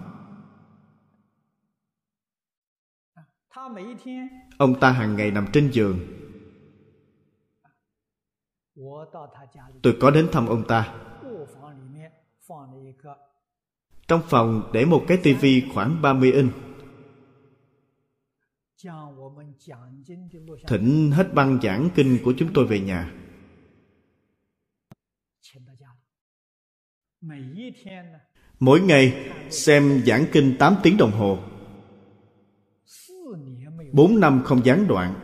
[4.58, 6.17] Ông ta hàng ngày nằm trên giường
[9.82, 10.94] tôi có đến thăm ông ta.
[14.08, 16.52] Trong phòng để một cái tivi khoảng 30 inch.
[20.66, 23.12] Thỉnh hết băng giảng kinh của chúng tôi về nhà.
[28.60, 31.38] Mỗi ngày xem giảng kinh 8 tiếng đồng hồ.
[33.92, 35.14] 4 năm không gián đoạn.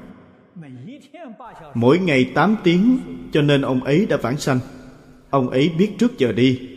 [1.75, 2.99] Mỗi ngày 8 tiếng
[3.35, 4.59] cho nên ông ấy đã vãng sanh.
[5.31, 6.70] Ông ấy biết trước giờ đi.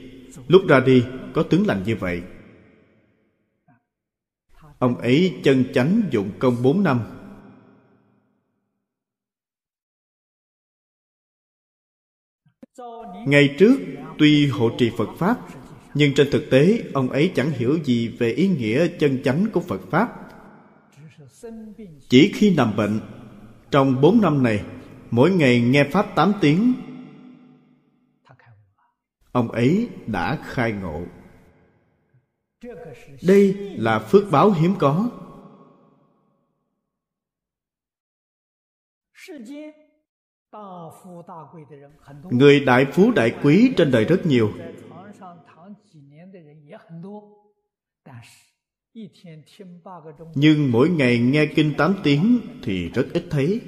[0.47, 2.21] Lúc ra đi, có tướng lành như vậy.
[4.79, 7.01] Ông ấy chân chánh dụng công bốn năm.
[13.27, 13.79] Ngày trước,
[14.17, 15.37] tuy hộ trì phật pháp,
[15.93, 19.59] nhưng trên thực tế, ông ấy chẳng hiểu gì về ý nghĩa chân chánh của
[19.59, 20.09] phật pháp.
[22.09, 22.99] Chỉ khi nằm bệnh,
[23.71, 24.63] trong bốn năm này
[25.11, 26.73] mỗi ngày nghe pháp 8 tiếng.
[29.31, 31.01] Ông ấy đã khai ngộ.
[33.27, 35.09] Đây là phước báo hiếm có.
[42.31, 44.51] Người đại phú đại quý trên đời rất nhiều.
[50.35, 53.61] Nhưng mỗi ngày nghe kinh 8 tiếng thì rất ít thấy.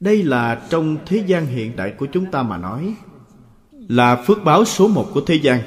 [0.00, 2.96] đây là trong thế gian hiện đại của chúng ta mà nói,
[3.72, 5.60] là phước báo số một của thế gian.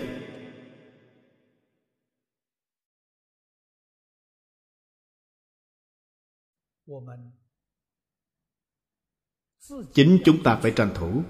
[9.94, 11.24] Chính chúng ta phải tranh thủ.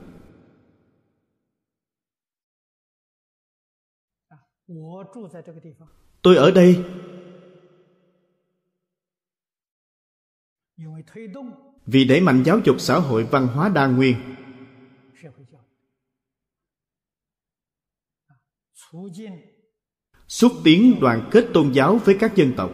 [6.22, 6.84] Tôi ở đây
[11.92, 14.16] vì đẩy mạnh giáo dục xã hội văn hóa đa nguyên.
[20.28, 22.72] Xúc tiến đoàn kết tôn giáo với các dân tộc.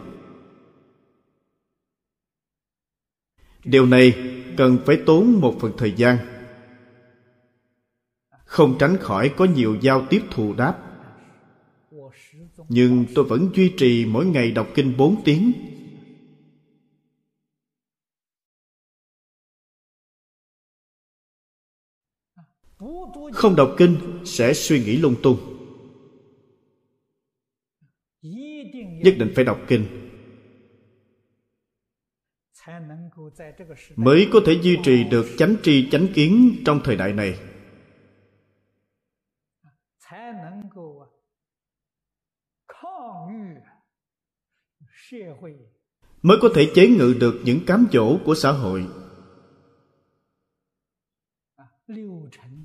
[3.64, 6.16] Điều này cần phải tốn một phần thời gian,
[8.44, 10.82] không tránh khỏi có nhiều giao tiếp thù đáp.
[12.68, 15.52] Nhưng tôi vẫn duy trì mỗi ngày đọc kinh 4 tiếng.
[23.32, 25.38] không đọc kinh sẽ suy nghĩ lung tung.
[29.02, 30.06] Nhất định phải đọc kinh
[33.96, 37.38] mới có thể duy trì được chánh tri chánh kiến trong thời đại này.
[46.22, 48.86] Mới có thể chế ngự được những cám dỗ của xã hội.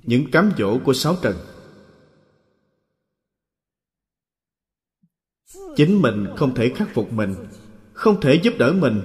[0.04, 1.36] những cám dỗ của sáu trần.
[5.76, 7.34] Chính mình không thể khắc phục mình,
[7.92, 9.00] không thể giúp đỡ mình.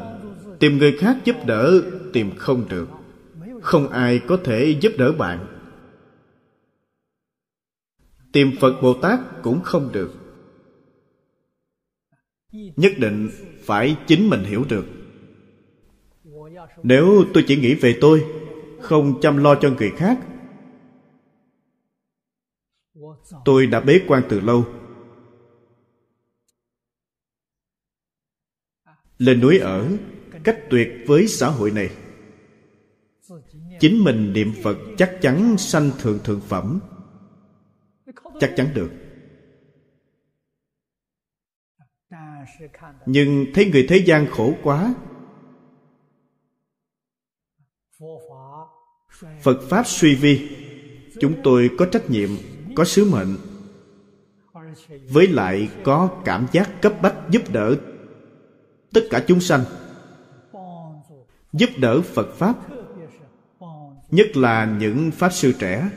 [0.59, 1.81] Tìm người khác giúp đỡ,
[2.13, 2.87] tìm không được.
[3.61, 5.47] Không ai có thể giúp đỡ bạn.
[8.31, 10.13] Tìm phật bồ tát cũng không được.
[12.51, 13.29] Nhất định
[13.63, 14.85] phải chính mình hiểu được.
[16.83, 18.25] Nếu tôi chỉ nghĩ về tôi,
[18.81, 20.19] không chăm lo cho người khác
[23.45, 24.65] tôi đã bế quan từ lâu.
[29.17, 29.89] Lên núi ở,
[30.43, 31.89] cách tuyệt với xã hội này.
[33.79, 36.79] Chính mình niệm phật chắc chắn sanh thượng thượng phẩm.
[38.39, 38.91] Chắc chắn được.
[43.05, 44.95] Nhưng thấy người thế gian khổ quá.
[49.41, 50.49] Phật pháp suy vi.
[51.19, 52.29] Chúng tôi có trách nhiệm
[52.78, 53.38] có sứ mệnh,
[55.09, 57.75] với lại có cảm giác cấp bách giúp đỡ
[58.93, 59.63] tất cả chúng sanh,
[61.53, 62.55] giúp đỡ phật pháp,
[64.09, 65.89] nhất là những pháp sư trẻ.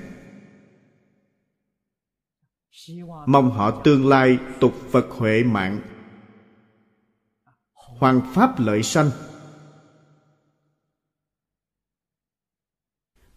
[3.26, 5.80] Mong họ tương lai tục phật huệ mạng
[7.74, 9.10] hoàng pháp lợi sanh.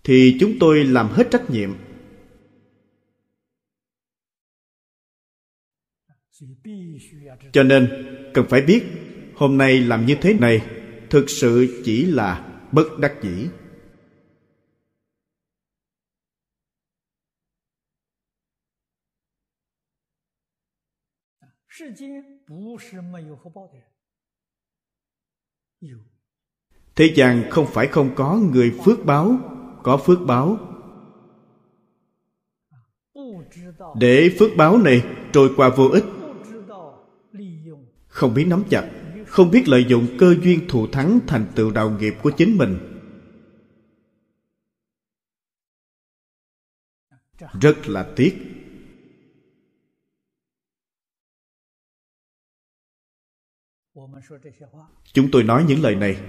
[0.04, 1.83] Thì chúng tôi làm hết trách nhiệm.
[7.52, 7.90] cho nên,
[8.34, 8.84] cần phải biết
[9.36, 10.62] hôm nay làm như thế này
[11.10, 13.48] thực sự chỉ là bất đắc dĩ.
[26.96, 29.38] Thế gian không phải không có người phước báo,
[29.84, 30.58] có phước báo.
[34.00, 36.04] Để phước báo này trôi qua vô ích
[38.14, 38.92] không biết nắm chặt,
[39.28, 42.78] không biết lợi dụng cơ duyên thù thắng thành tựu đạo nghiệp của chính mình.
[47.62, 48.36] Rất là tiếc.
[55.14, 56.22] Chúng tôi nói những lời này.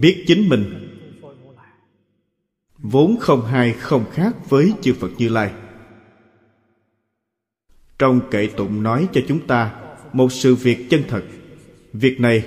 [0.00, 0.96] Biết chính mình.
[2.78, 5.54] Vốn không hai không khác với chư phật như lai.
[7.98, 9.79] Trong kệ tụng nói cho chúng ta
[10.12, 11.22] một sự việc chân thật.
[11.92, 12.46] Việc này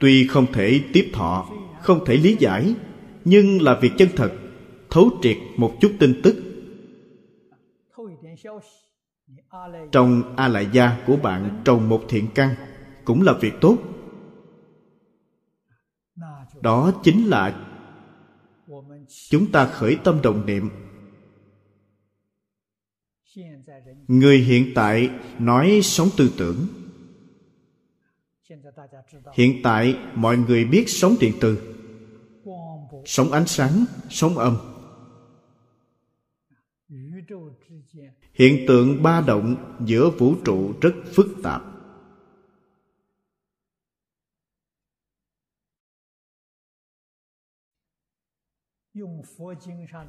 [0.00, 1.50] tuy không thể tiếp thọ,
[1.82, 2.74] không thể lý giải,
[3.24, 4.32] nhưng là việc chân thật,
[4.90, 6.36] thấu triệt một chút tin tức.
[9.92, 12.54] Trong a lại gia của bạn trồng một thiện căn
[13.04, 13.78] cũng là việc tốt.
[16.62, 17.66] Đó chính là
[19.30, 20.70] chúng ta khởi tâm đồng niệm.
[24.08, 26.66] Người hiện tại nói sống tư tưởng
[29.34, 31.74] hiện tại mọi người biết sống điện từ
[33.04, 34.56] sống ánh sáng sống âm.
[38.34, 41.62] hiện tượng ba động giữa vũ trụ rất phức tạp.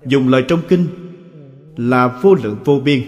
[0.06, 0.88] Dùng lời trong kinh
[1.78, 3.04] là vô lượng vô biên.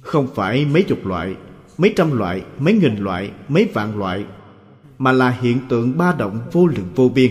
[0.00, 1.36] Không phải mấy chục loại
[1.82, 4.26] mấy trăm loại, mấy nghìn loại, mấy vạn loại,
[4.98, 7.30] mà là hiện tượng ba động vô lượng vô biên.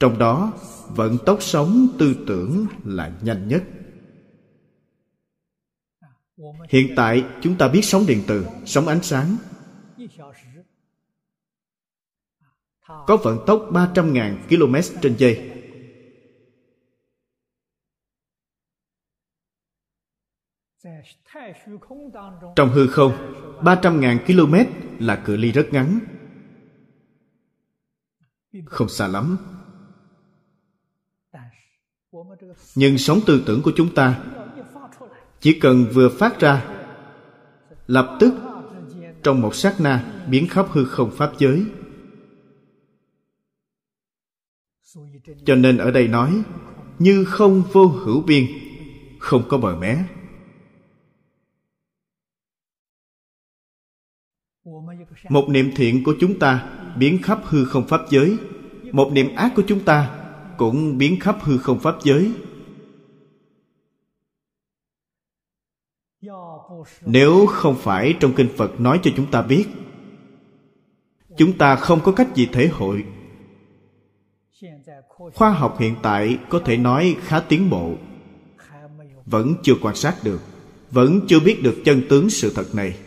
[0.00, 0.52] Trong đó,
[0.88, 3.64] vận tốc sống tư tưởng là nhanh nhất.
[6.68, 9.36] Hiện tại chúng ta biết sóng điện từ, sóng ánh sáng.
[13.06, 15.57] Có vận tốc 300.000 km trên giây.
[22.56, 23.12] Trong hư không,
[23.60, 24.54] 300.000 km
[24.98, 25.98] là cự ly rất ngắn.
[28.64, 29.36] Không xa lắm.
[32.74, 34.24] Nhưng sóng tư tưởng của chúng ta
[35.40, 36.64] chỉ cần vừa phát ra
[37.86, 38.34] lập tức
[39.22, 41.64] trong một sát na biến khắp hư không pháp giới
[45.44, 46.42] cho nên ở đây nói
[46.98, 48.44] như không vô hữu biên
[49.18, 50.04] không có bờ mé
[55.28, 58.36] một niệm thiện của chúng ta biến khắp hư không pháp giới.
[58.92, 60.18] Một niệm ác của chúng ta
[60.58, 62.32] cũng biến khắp hư không pháp giới.
[67.06, 69.64] Nếu không phải trong kinh phật nói cho chúng ta biết,
[71.36, 73.04] chúng ta không có cách gì thể hội.
[75.34, 77.94] Khoa học hiện tại có thể nói khá tiến bộ.
[79.26, 80.40] Vẫn chưa quan sát được,
[80.90, 82.98] vẫn chưa biết được chân tướng sự thật này.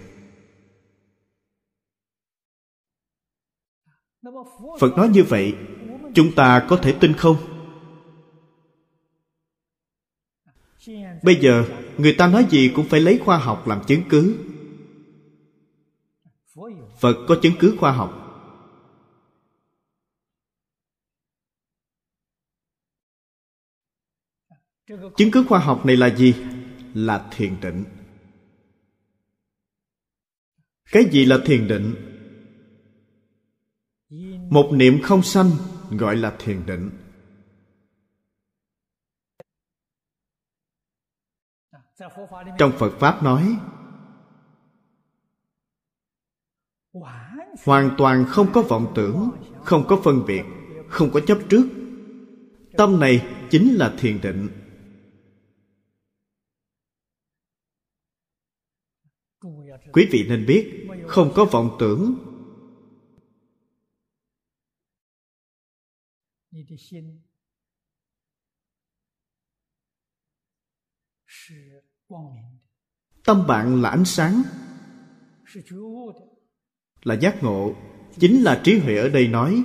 [4.79, 5.55] Phật nói như vậy,
[6.15, 7.37] chúng ta có thể tin không?
[11.23, 11.65] Bây giờ,
[11.97, 14.37] người ta nói gì cũng phải lấy khoa học làm chứng cứ.
[16.99, 18.17] Phật có chứng cứ khoa học.
[25.17, 26.35] Chứng cứ khoa học này là gì?
[26.93, 27.83] Là thiền định.
[30.91, 32.10] Cái gì là thiền định?
[34.51, 35.51] Một niệm không sanh,
[35.91, 36.89] gọi là thiền định.
[42.57, 43.57] Trong phật pháp nói,
[47.65, 49.31] hoàn toàn không có vọng tưởng,
[49.63, 50.43] không có phân biệt,
[50.89, 51.67] không có chấp trước.
[52.77, 54.49] Tâm này chính là thiền định.
[59.93, 62.30] Quý vị nên biết, không có vọng tưởng
[73.23, 74.41] tâm bạn là ánh sáng.
[77.03, 77.75] là giác ngộ
[78.19, 79.63] chính là trí huệ ở đây nói.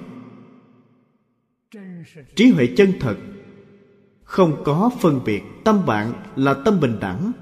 [2.36, 3.16] trí huệ chân thật
[4.24, 5.42] không có phân biệt.
[5.64, 7.32] Tâm bạn là tâm bình đẳng.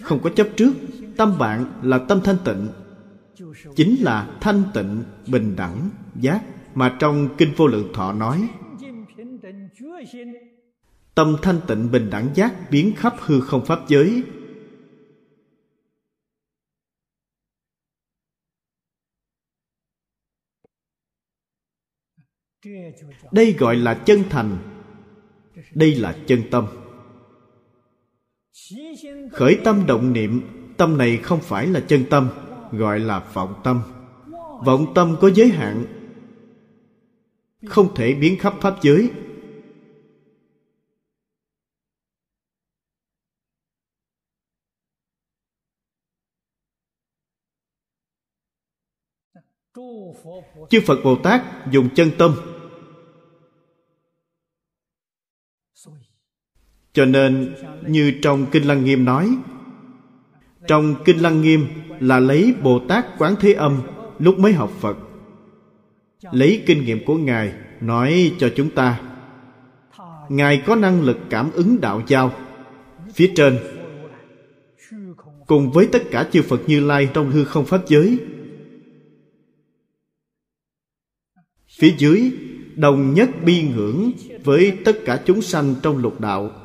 [0.00, 0.74] không có chấp trước.
[1.16, 2.81] tâm bạn là tâm thanh tịnh
[3.76, 8.48] chính là thanh tịnh, bình đẳng, giác mà trong kinh vô lượng thọ nói.
[11.14, 14.22] Tâm thanh tịnh, bình đẳng, giác biến khắp hư không pháp giới.
[23.32, 24.58] Đây gọi là chân thành.
[25.74, 26.66] Đây là chân tâm.
[29.32, 30.40] Khởi tâm động niệm,
[30.76, 32.30] tâm này không phải là chân tâm
[32.72, 33.82] gọi là vọng tâm.
[34.64, 35.84] Vọng tâm có giới hạn,
[37.66, 39.10] không thể biến khắp pháp giới.
[50.70, 52.34] Chư phật bồ tát dùng chân tâm.
[56.92, 57.54] Cho nên,
[57.86, 59.36] như trong kinh lăng nghiêm nói
[60.66, 61.66] trong kinh lăng nghiêm
[62.00, 63.82] là lấy bồ tát quán thế âm
[64.18, 64.96] lúc mới học phật.
[66.32, 69.00] Lấy kinh nghiệm của ngài nói cho chúng ta,
[70.28, 72.32] ngài có năng lực cảm ứng đạo giao.
[73.14, 73.58] Phía trên,
[75.46, 78.18] cùng với tất cả chư phật như lai trong hư không pháp giới,
[81.78, 82.32] phía dưới
[82.76, 84.10] đồng nhất bi ngưỡng
[84.44, 86.61] với tất cả chúng sanh trong lục đạo.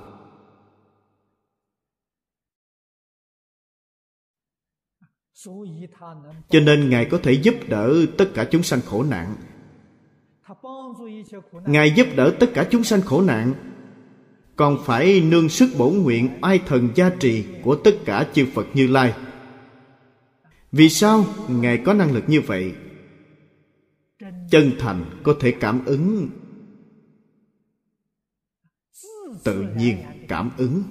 [6.50, 9.36] Cho nên ngài có thể giúp đỡ tất cả chúng sanh khổ nạn.
[11.66, 13.54] Ngài giúp đỡ tất cả chúng sanh khổ nạn.
[14.56, 18.68] Còn phải nương sức bổ nguyện ai thần gia trì của tất cả chư phật
[18.74, 19.14] như lai.
[20.72, 22.76] Vì sao ngài có năng lực như vậy?
[24.50, 26.30] Chân thành có thể cảm ứng.
[29.44, 30.84] Tự nhiên cảm ứng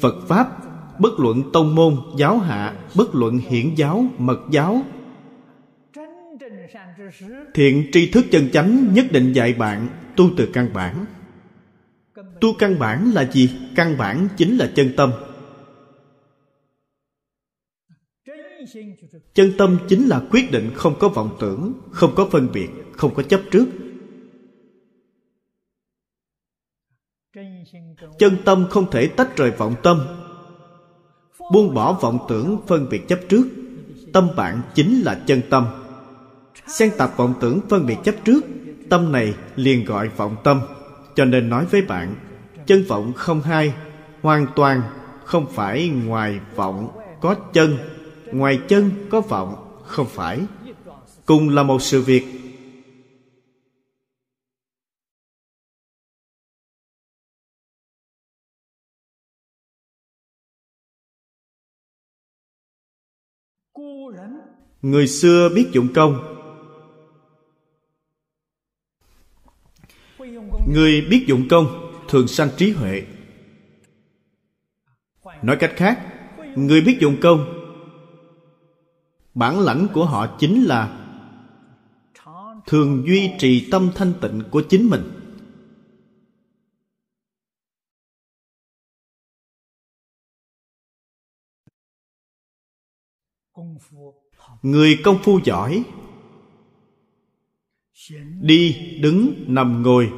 [0.00, 0.48] phật pháp,
[1.00, 4.82] bất luận tông môn, giáo hạ, bất luận hiển giáo, mật giáo.
[7.54, 11.06] Thiện tri thức chân chánh nhất định dạy bạn, tu từ căn bản.
[12.40, 13.50] Tu căn bản là gì?
[13.76, 15.12] Căn bản chính là chân tâm.
[19.34, 23.14] Chân tâm chính là quyết định không có vọng tưởng, không có phân biệt, không
[23.14, 23.66] có chấp trước.
[28.18, 30.06] Chân tâm không thể tách rời vọng tâm.
[31.52, 33.46] Buông bỏ vọng tưởng phân biệt chấp trước.
[34.12, 35.66] Tâm bạn chính là chân tâm.
[36.66, 38.44] Xen tạp vọng tưởng phân biệt chấp trước,
[38.90, 40.60] tâm này liền gọi vọng tâm.
[41.14, 42.14] Cho nên nói với bạn,
[42.66, 43.74] chân vọng không hai,
[44.22, 44.82] hoàn toàn
[45.24, 46.88] không phải ngoài vọng
[47.20, 47.78] có chân,
[48.32, 49.54] ngoài chân có vọng
[49.86, 50.40] không phải.
[51.26, 52.35] Cùng là một sự việc
[64.90, 66.32] người xưa biết dụng công.
[70.68, 73.06] Người biết dụng công thường sanh trí huệ.
[75.42, 75.98] Nói cách khác,
[76.56, 77.46] người biết dụng công,
[79.34, 81.02] bản lãnh của họ chính là
[82.66, 85.02] thường duy trì tâm thanh tịnh của chính mình
[94.70, 95.84] người công phu giỏi.
[98.40, 100.12] Đi, đứng, nằm, ngồi.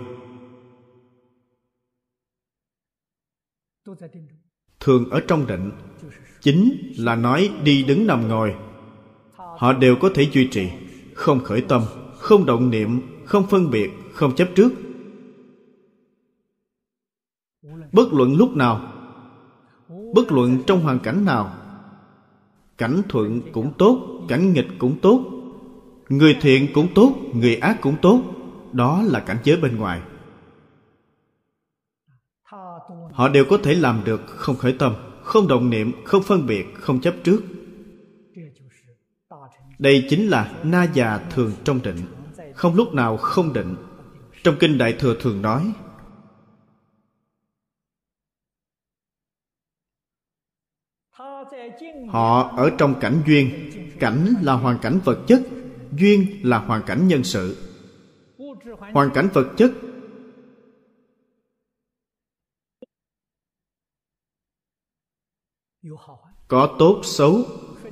[4.80, 5.70] Thường ở trong định
[6.40, 8.55] chính là nói đi, đứng, nằm, ngồi.
[9.36, 10.70] Họ đều có thể duy trì,
[11.14, 11.82] không khởi tâm,
[12.16, 14.72] không động niệm, không phân biệt, không chấp trước.
[17.92, 18.92] Bất luận lúc nào,
[20.14, 21.55] bất luận trong hoàn cảnh nào,
[22.78, 25.24] cảnh thuận cũng tốt cảnh nghịch cũng tốt,
[26.09, 28.22] người thiện cũng tốt, người ác cũng tốt.
[28.72, 30.01] Đó là cảnh giới bên ngoài.
[33.12, 36.66] Họ đều có thể làm được, không khởi tâm, không động niệm, không phân biệt,
[36.74, 37.43] không chấp trước.
[39.79, 41.97] Đây chính là na già thường trong định,
[42.55, 43.76] không lúc nào không định.
[44.43, 45.72] Trong kinh đại thừa thường nói,
[52.09, 53.70] họ ở trong cảnh duyên
[54.01, 55.42] cảnh là hoàn cảnh vật chất,
[55.92, 57.57] duyên là hoàn cảnh nhân sự.
[58.92, 59.72] Hoàn cảnh vật chất
[66.49, 67.44] có tốt xấu,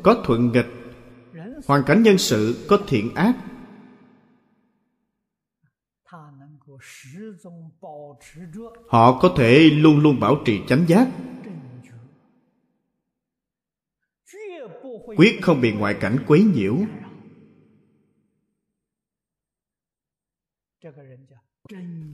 [0.02, 0.66] có thuận nghịch.
[1.66, 3.36] Hoàn cảnh nhân sự có thiện ác.
[8.88, 11.08] Họ có thể luôn luôn bảo trì chánh giác.
[15.16, 16.76] Quyết không bị ngoại cảnh quấy nhiễu.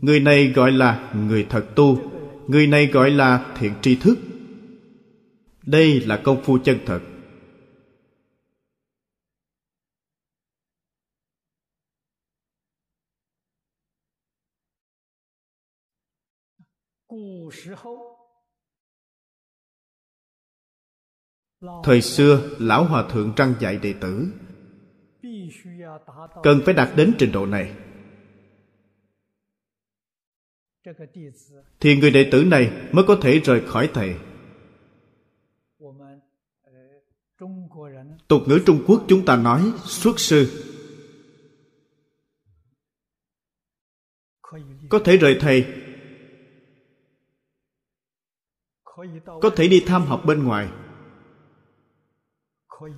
[0.01, 1.99] Người này gọi là người thật tu,
[2.49, 4.19] người này gọi là thiện tri thức.
[5.67, 7.01] Đây là công phu chân thật.
[21.85, 24.27] Thời xưa, lão hòa thượng trăng dạy đệ tử,
[26.43, 27.77] cần phải đạt đến trình độ này.
[31.81, 34.17] Thì người đệ tử này mới có thể rời khỏi thầy.
[38.29, 40.69] Tục ngữ trung quốc chúng ta nói, xuất sư.
[44.89, 45.67] Có thể rời thầy.
[49.25, 50.69] Có thể đi tham học bên ngoài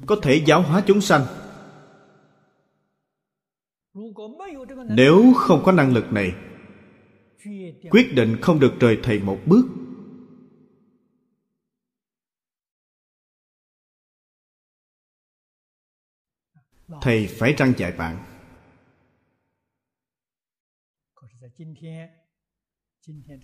[0.06, 1.22] có thể giáo hóa chúng sanh.
[4.88, 6.34] Nếu không có năng lực này,
[7.90, 9.66] quyết định không được rời thầy một bước.
[17.00, 18.24] Thầy phải răng dạy bạn.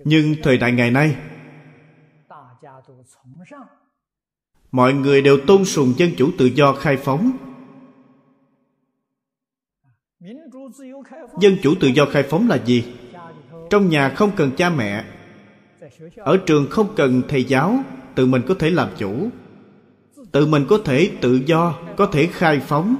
[0.04, 1.16] Nhưng thời đại ngày nay
[4.70, 7.30] mọi người đều tôn sùng dân chủ tự do khai phóng.
[11.40, 12.84] Dân chủ tự do khai phóng là gì?
[13.70, 15.04] Trong nhà không cần cha mẹ.
[16.16, 17.78] Ở trường không cần thầy giáo.
[18.14, 19.28] Tự mình có thể làm chủ.
[20.32, 22.96] Tự mình có thể tự do, có thể khai phóng.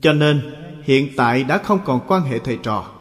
[0.00, 2.95] Cho nên, hiện tại đã không còn quan hệ thầy trò.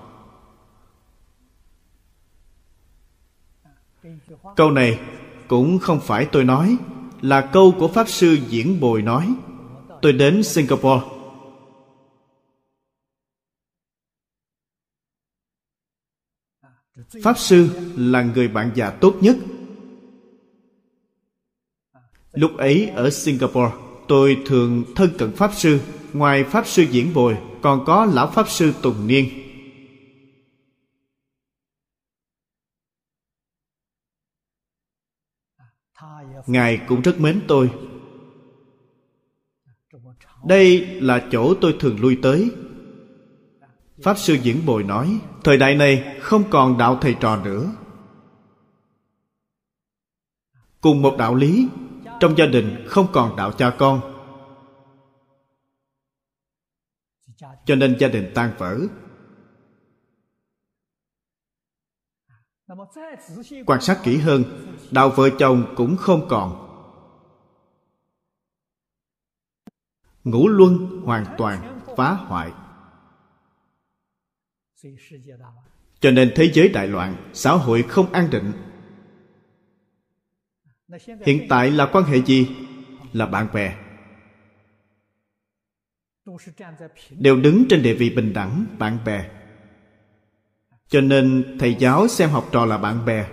[4.56, 5.00] Câu này
[5.48, 6.78] cũng không phải tôi nói,
[7.22, 9.34] là câu của pháp sư diễn bồi nói.
[10.02, 11.02] Tôi đến singapore.
[17.24, 19.38] Pháp sư là người bạn già tốt nhất.
[22.34, 23.72] Lúc ấy ở singapore,
[24.08, 25.80] tôi thường thân cận pháp sư.
[26.14, 29.45] Ngoài pháp sư diễn bồi, còn có lão pháp sư tùng niên.
[36.48, 37.72] Ngài cũng rất mến tôi.
[40.46, 42.52] Đây là chỗ tôi thường lui tới.
[44.02, 47.72] Pháp sư diễn bồi nói, thời đại này không còn đạo thầy trò nữa.
[50.82, 51.68] Cùng một đạo lý,
[52.20, 54.02] trong gia đình không còn đạo cha con.
[57.66, 58.80] Cho nên gia đình tan vỡ.
[63.66, 64.44] quan sát kỹ hơn
[64.92, 66.62] đạo vợ chồng cũng không còn.
[70.24, 72.52] Ngũ luân hoàn toàn phá hoại.
[76.00, 78.52] Cho nên thế giới đại loạn, xã hội không an định.
[81.26, 82.56] Hiện tại là quan hệ gì?
[83.14, 83.78] Là bạn bè.
[87.10, 89.30] Đều đứng trên địa vị bình đẳng, bạn bè
[90.90, 93.26] cho nên thầy giáo xem học trò là bạn bè,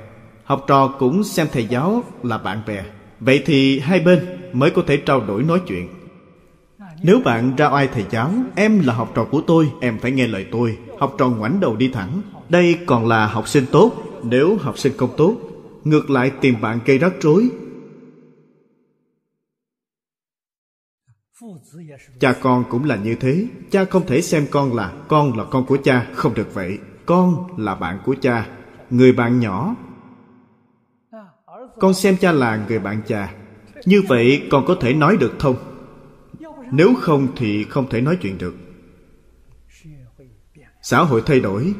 [0.44, 2.84] học trò cũng xem thầy giáo là bạn bè.
[3.20, 5.88] Vậy thì hai bên mới có thể trao đổi nói chuyện.
[7.02, 10.26] Nếu bạn ra oai thầy giáo, em là học trò của tôi, em phải nghe
[10.26, 10.78] lời tôi.
[10.98, 12.22] Học trò ngoảnh đầu đi thẳng.
[12.48, 13.92] Đây còn là học sinh tốt,
[14.22, 15.36] nếu học sinh không tốt,
[15.84, 17.48] ngược lại tìm bạn gây rắc rối.
[22.20, 25.66] Cha con cũng là như thế, cha không thể xem con là con là con
[25.66, 28.46] của cha, không được vậy con là bạn của cha,
[28.90, 29.76] người bạn nhỏ.
[31.80, 33.34] Con xem cha là người bạn cha.
[33.84, 35.56] Như vậy con có thể nói được không?
[36.72, 38.54] Nếu không thì không thể nói chuyện được.
[40.82, 41.74] Xã hội thay đổi.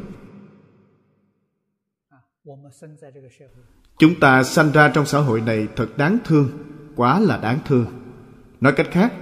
[3.98, 6.48] Chúng ta sanh ra trong xã hội này thật đáng thương,
[6.96, 7.86] quá là đáng thương.
[8.60, 9.12] Nói cách khác,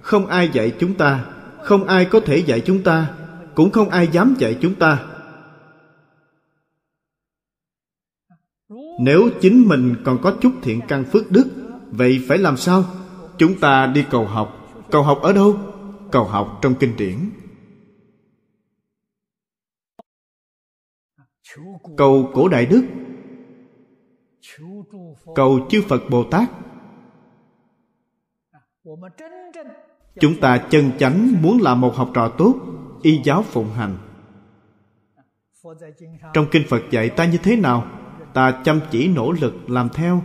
[0.00, 1.24] không ai dạy chúng ta,
[1.62, 3.14] không ai có thể dạy chúng ta,
[3.54, 5.06] cũng không ai dám dạy chúng ta.
[9.00, 11.46] Nếu chính mình còn có chút thiện căn phước đức,
[11.90, 12.84] Vậy phải làm sao?
[13.38, 14.56] Chúng ta đi cầu học.
[14.90, 15.58] Cầu học ở đâu?
[16.12, 17.30] Cầu học trong kinh điển.
[21.96, 22.84] Cầu cổ đại đức.
[25.34, 26.50] Cầu chư Phật Bồ Tát.
[30.20, 32.54] Chúng ta chân chánh muốn làm một học trò tốt,
[33.02, 33.98] Y giáo phụng hành.
[36.34, 37.86] Trong kinh Phật dạy ta như thế nào?
[38.36, 40.22] ta chăm chỉ nỗ lực làm theo.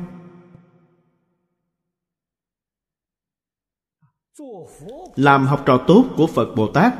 [5.16, 6.94] Làm học trò tốt của phật bồ tát.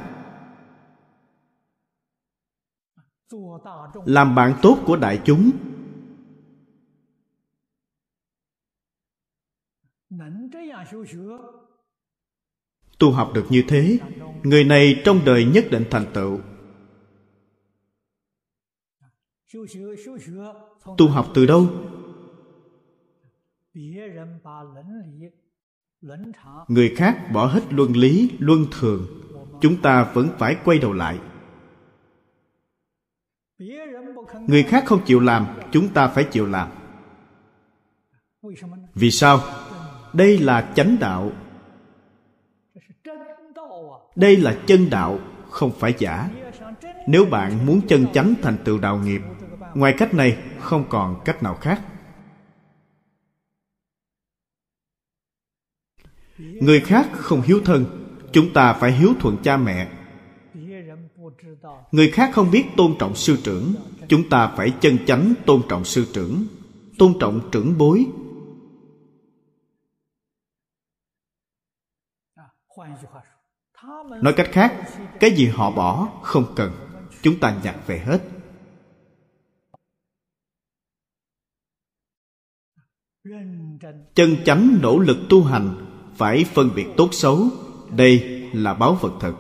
[4.06, 5.52] Làm bạn tốt của đại chúng.
[13.00, 14.00] Tu học được như thế,
[14.44, 16.40] người này trong đời nhất định thành tựu
[20.98, 21.68] tu học từ đâu?
[26.68, 29.08] Người khác bỏ hết luân lý, luân thường.
[29.62, 31.20] Chúng ta vẫn phải quay đầu lại.
[34.48, 36.70] Người khác không chịu làm, chúng ta phải chịu làm.
[38.94, 39.40] Vì sao?
[40.14, 41.32] Đây là chánh đạo.
[44.16, 45.20] Đây là chân đạo,
[45.50, 46.30] không phải giả.
[47.08, 49.22] Nếu bạn muốn chân chánh thành tựu đạo nghiệp
[49.76, 51.82] ngoài cách này, không còn cách nào khác.
[56.38, 57.86] Người khác không hiếu thân,
[58.34, 59.92] chúng ta phải hiếu thuận cha mẹ.
[61.92, 63.74] Người khác không biết tôn trọng sư trưởng,
[64.08, 66.46] chúng ta phải chân chánh tôn trọng sư trưởng,
[66.98, 68.06] tôn trọng trưởng bối.
[74.22, 74.74] Nói cách khác,
[75.20, 76.72] cái gì họ bỏ không cần,
[77.22, 78.22] chúng ta nhặt về hết.
[84.16, 87.50] chân chánh nỗ lực tu hành phải phân biệt tốt xấu.
[87.98, 88.20] Đây
[88.54, 89.34] là báo vật thật.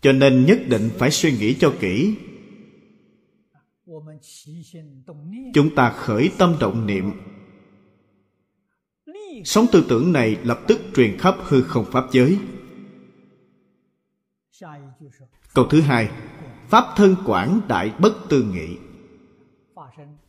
[0.00, 2.16] Cho nên nhất định phải suy nghĩ cho kỹ.
[5.54, 7.12] Chúng ta khởi tâm động niệm.
[9.44, 12.38] Sống tư tưởng này lập tức truyền khắp hư không pháp giới.
[15.54, 16.10] Câu thứ hai
[16.68, 18.78] Pháp thân quảng đại bất tư nghị.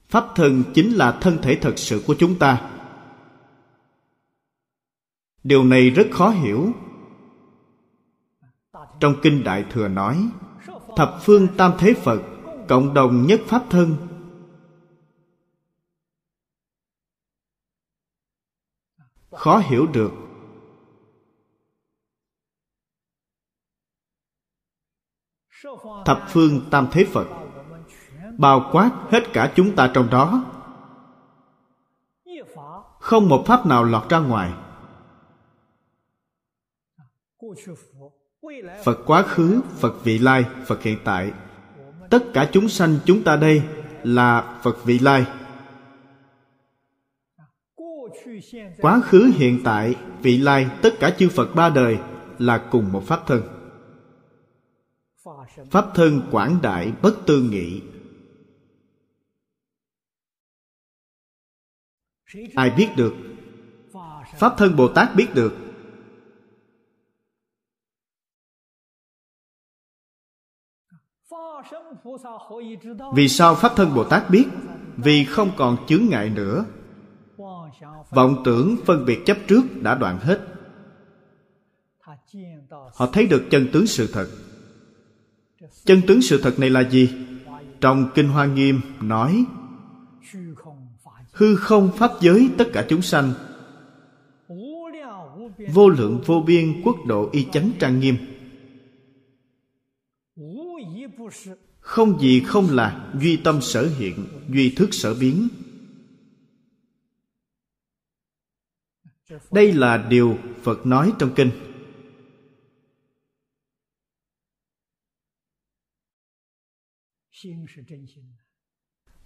[0.08, 2.72] Pháp thân chính là thân thể thật sự của chúng ta.
[5.44, 6.72] Điều này rất khó hiểu.
[9.00, 10.30] Trong Kinh Đại Thừa nói
[10.98, 12.22] Thập phương tam thế Phật
[12.68, 13.96] Cộng đồng nhất Pháp thân.
[19.32, 20.25] Khó hiểu được.
[26.06, 27.28] thập phương tam thế phật,
[28.38, 30.44] bao quát hết cả chúng ta trong đó.
[33.00, 34.54] Không một pháp nào lọt ra ngoài.
[38.84, 41.32] Phật quá khứ, phật vị lai, phật hiện tại.
[42.10, 43.64] Tất cả chúng sanh chúng ta đây
[44.04, 45.26] là phật vị lai.
[48.82, 51.98] Quá khứ, hiện tại, vị lai, tất cả chư phật ba đời
[52.40, 53.55] là cùng một pháp thân.
[55.72, 57.82] Pháp thân quảng đại bất tư nghị.
[62.56, 63.14] Ai biết được?
[64.40, 65.54] Pháp thân bồ tát biết được.
[73.16, 74.46] Vì sao pháp thân bồ tát biết?
[74.98, 76.66] Vì không còn chướng ngại nữa.
[78.10, 80.48] Vọng tưởng phân biệt chấp trước đã đoạn hết.
[82.94, 84.28] Họ thấy được chân tướng sự thật
[85.86, 87.10] chân tướng sự thật này là gì?
[87.82, 89.46] Trong kinh hoa nghiêm nói,
[91.32, 93.34] hư không pháp giới tất cả chúng sanh,
[95.74, 98.16] vô lượng vô biên quốc độ y chánh trang nghiêm.
[101.80, 105.48] Không gì không là duy tâm sở hiện, duy thức sở biến.
[109.52, 111.52] Đây là điều phật nói trong kinh.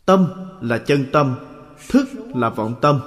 [0.05, 0.27] Tâm
[0.61, 1.35] là chân tâm
[1.89, 2.99] thức là vọng tâm.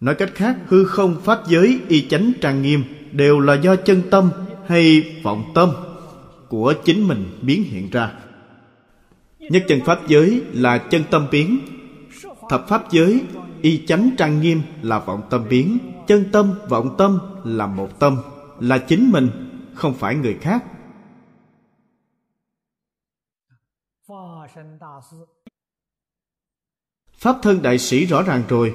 [0.00, 4.02] nói cách khác hư không pháp giới y chánh trang nghiêm đều là do chân
[4.10, 4.30] tâm
[4.66, 5.70] hay vọng tâm
[6.48, 8.12] của chính mình biến hiện ra.
[9.38, 11.58] Nhất chân pháp giới là chân tâm biến
[12.50, 13.24] thập pháp giới
[13.62, 18.16] y chánh trang nghiêm là vọng tâm biến chân tâm vọng tâm là một tâm
[18.60, 19.28] là chính mình
[19.74, 20.64] không phải người khác
[27.22, 28.74] pháp thân đại sĩ rõ ràng rồi.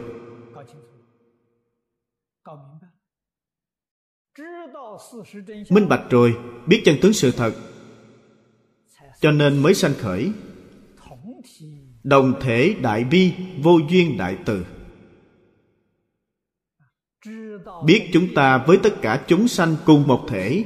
[5.69, 7.53] minh bạch rồi biết chân tướng sự thật.
[9.19, 10.31] Cho nên mới sanh khởi.
[12.03, 14.65] đồng thể đại bi vô duyên đại từ.
[17.85, 20.65] Biết chúng ta với tất cả chúng sanh cùng một thể.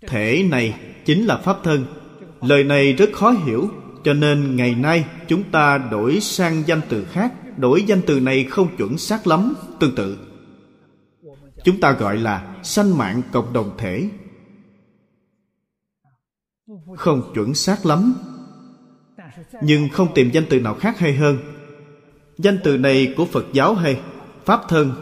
[0.00, 1.99] Thể này chính là pháp thân
[2.42, 3.68] lời này rất khó hiểu,
[4.04, 7.32] cho nên ngày nay chúng ta đổi sang danh từ khác.
[7.56, 10.18] Đổi danh từ này không chuẩn xác lắm, tương tự.
[11.64, 14.10] Chúng ta gọi là sanh mạng cộng đồng thể.
[16.96, 18.14] Không chuẩn xác lắm.
[19.62, 21.38] Nhưng không tìm danh từ nào khác hay hơn.
[22.38, 24.00] Danh từ này của phật giáo hay
[24.44, 24.92] pháp thân.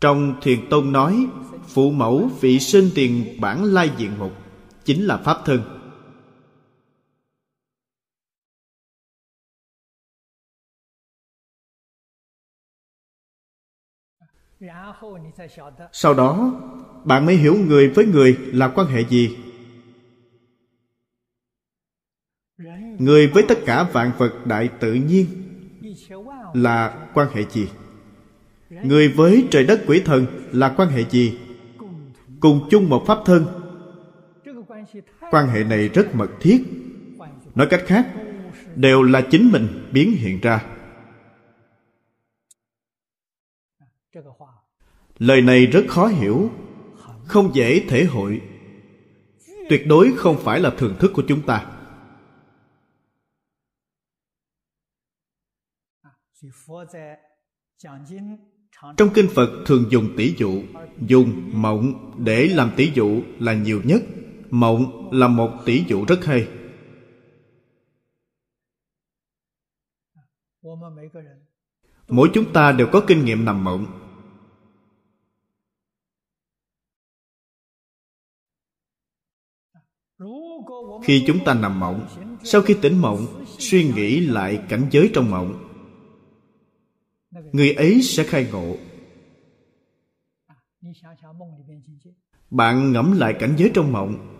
[0.00, 1.26] Trong thiền tông nói
[1.68, 4.32] phụ mẫu vị sinh tiền bản lai diện mục,
[4.84, 5.78] chính là pháp thân.
[15.92, 16.60] Sau đó,
[17.04, 19.36] bạn mới hiểu người với người là quan hệ gì.
[22.98, 25.26] Người với tất cả vạn vật đại tự nhiên
[26.54, 27.68] là quan hệ gì?
[28.70, 31.38] Người với trời đất quỷ thần là quan hệ gì?
[32.40, 33.46] Cùng chung một pháp thân.
[35.30, 36.64] Quan hệ này rất mật thiết.
[37.54, 38.14] Nói cách khác,
[38.74, 40.64] đều là chính mình biến hiện ra.
[45.18, 46.50] Lời này rất khó hiểu,
[47.24, 48.42] không dễ thể hội.
[49.68, 51.66] Tuyệt đối không phải là thưởng thức của chúng ta
[58.96, 60.62] trong kinh phật thường dùng tỷ dụ.
[61.06, 64.02] Dùng mộng để làm tỷ dụ là nhiều nhất.
[64.50, 66.48] Mộng là một tỷ dụ rất hay.
[72.08, 73.86] Mỗi chúng ta đều có kinh nghiệm nằm mộng.
[81.04, 82.08] Khi chúng ta nằm mộng,
[82.44, 85.67] sau khi tỉnh mộng, suy nghĩ lại cảnh giới trong mộng
[87.30, 88.76] người ấy sẽ khai ngộ.
[92.50, 94.34] Bạn ngẫm lại cảnh giới trong mộng.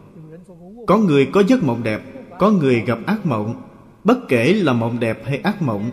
[0.87, 2.01] Có người có giấc mộng đẹp,
[2.39, 3.63] có người gặp ác mộng.
[4.05, 5.91] Bất kể là mộng đẹp hay ác mộng,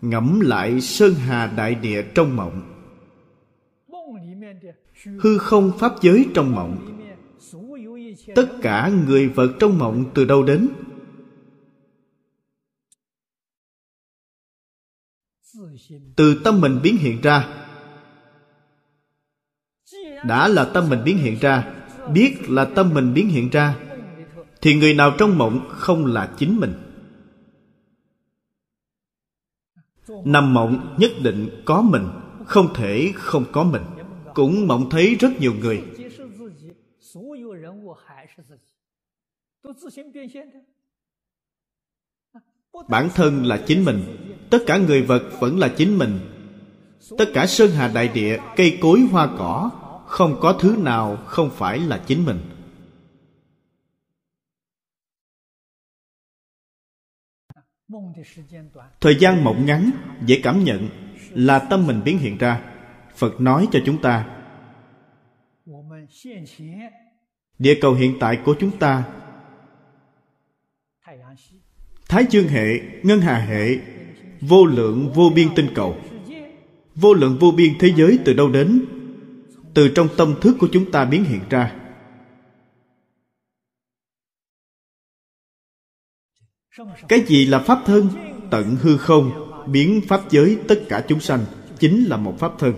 [0.00, 2.72] ngẫm lại sơn hà đại địa trong mộng.
[5.20, 7.02] Hư không pháp giới trong mộng.
[8.34, 10.68] Tất cả người vật trong mộng từ đâu đến?
[16.16, 17.66] Từ tâm mình biến hiện ra.
[20.24, 21.74] Đã là tâm mình biến hiện ra,
[22.14, 23.76] biết là tâm mình biến hiện ra,
[24.60, 26.74] thì người nào trong mộng không là chính mình?
[30.24, 32.08] Nằm mộng nhất định có mình,
[32.46, 33.82] không thể không có mình.
[34.34, 35.84] Cũng mộng thấy rất nhiều người.
[42.88, 44.02] Bản thân là chính mình
[44.50, 46.18] tất cả người vật vẫn là chính mình.
[47.18, 49.70] Tất cả sơn hà đại địa, cây cối, hoa cỏ,
[50.06, 52.38] không có thứ nào không phải là chính mình.
[59.00, 59.90] Thời gian mộng ngắn,
[60.26, 60.88] dễ cảm nhận,
[61.30, 62.62] là tâm mình biến hiện ra.
[63.16, 64.42] Phật nói cho chúng ta,
[67.58, 69.04] địa cầu hiện tại của chúng ta,
[72.08, 73.76] thái dương hệ, ngân hà hệ
[74.48, 75.96] vô lượng vô biên tinh cầu.
[76.94, 78.84] Vô lượng vô biên thế giới từ đâu đến?
[79.74, 81.74] Từ trong tâm thức của chúng ta biến hiện ra.
[87.08, 88.08] Cái gì là pháp thân?
[88.50, 89.30] Tận hư không,
[89.66, 91.44] biến pháp giới tất cả chúng sanh,
[91.78, 92.74] chính là một pháp thân.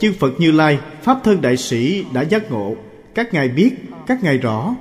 [0.00, 2.76] Chư phật như lai, pháp thân đại sĩ đã giác ngộ.
[3.14, 3.76] Các ngài biết,
[4.06, 4.76] các ngài rõ.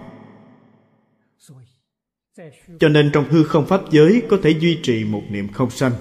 [2.79, 5.91] Cho nên trong hư không pháp giới có thể duy trì một niệm không sanh.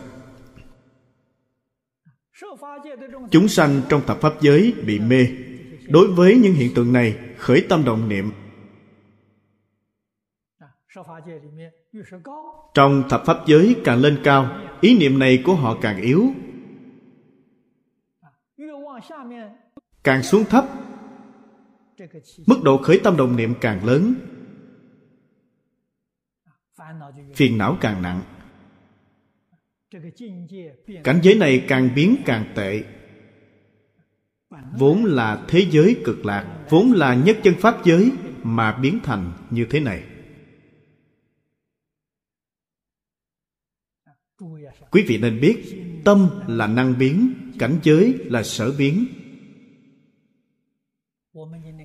[3.30, 5.26] Chúng sanh trong thập pháp giới bị mê.
[5.88, 8.30] Đối với những hiện tượng này, khởi tâm động niệm.
[12.74, 16.32] Trong thập pháp giới càng lên cao, ý niệm này của họ càng yếu
[20.02, 20.64] càng xuống thấp
[22.46, 24.14] mức độ khởi tâm động niệm càng lớn.
[27.34, 28.22] phiền não càng nặng.
[31.04, 32.84] cảnh giới này càng biến càng tệ.
[34.78, 39.32] vốn là thế giới cực lạc vốn là nhất chân pháp giới mà biến thành
[39.50, 40.04] như thế này.
[44.90, 49.06] Quý vị nên biết tâm là năng biến cảnh giới là sở biến.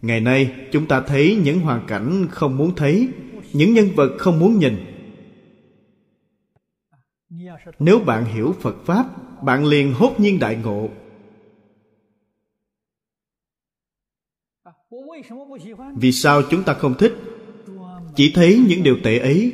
[0.02, 3.10] Ngày nay, chúng ta thấy những hoàn cảnh không muốn thấy,
[3.54, 4.76] những nhân vật không muốn nhìn.
[7.80, 9.06] Nếu bạn hiểu phật pháp,
[9.44, 10.90] bạn liền hốt nhiên đại ngộ.
[15.96, 17.14] Vì sao chúng ta không thích?
[18.16, 19.54] Chỉ thấy những điều tệ ấy.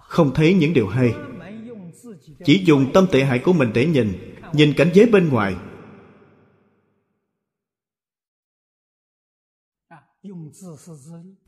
[0.00, 1.14] Không thấy những điều hay
[2.44, 4.12] chỉ dùng tâm tệ hại của mình để nhìn
[4.52, 5.56] nhìn cảnh giới bên ngoài.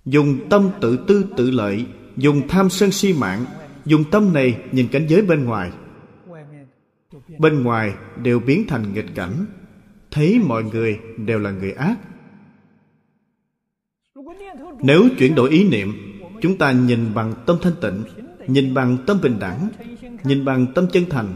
[0.05, 1.87] Dùng tâm tự tư tự lợi,
[2.17, 3.45] dùng tham sân si mạng,
[3.85, 5.73] dùng tâm này nhìn cảnh giới bên ngoài.
[7.39, 9.47] Bên ngoài đều biến thành nghịch cảnh.
[10.11, 11.97] Thấy mọi người đều là người ác.
[14.83, 15.93] Nếu chuyển đổi ý niệm,
[16.41, 18.05] chúng ta nhìn bằng tâm thanh tịnh
[18.47, 19.69] nhìn bằng tâm bình đẳng,
[20.25, 21.35] nhìn bằng tâm chân thành.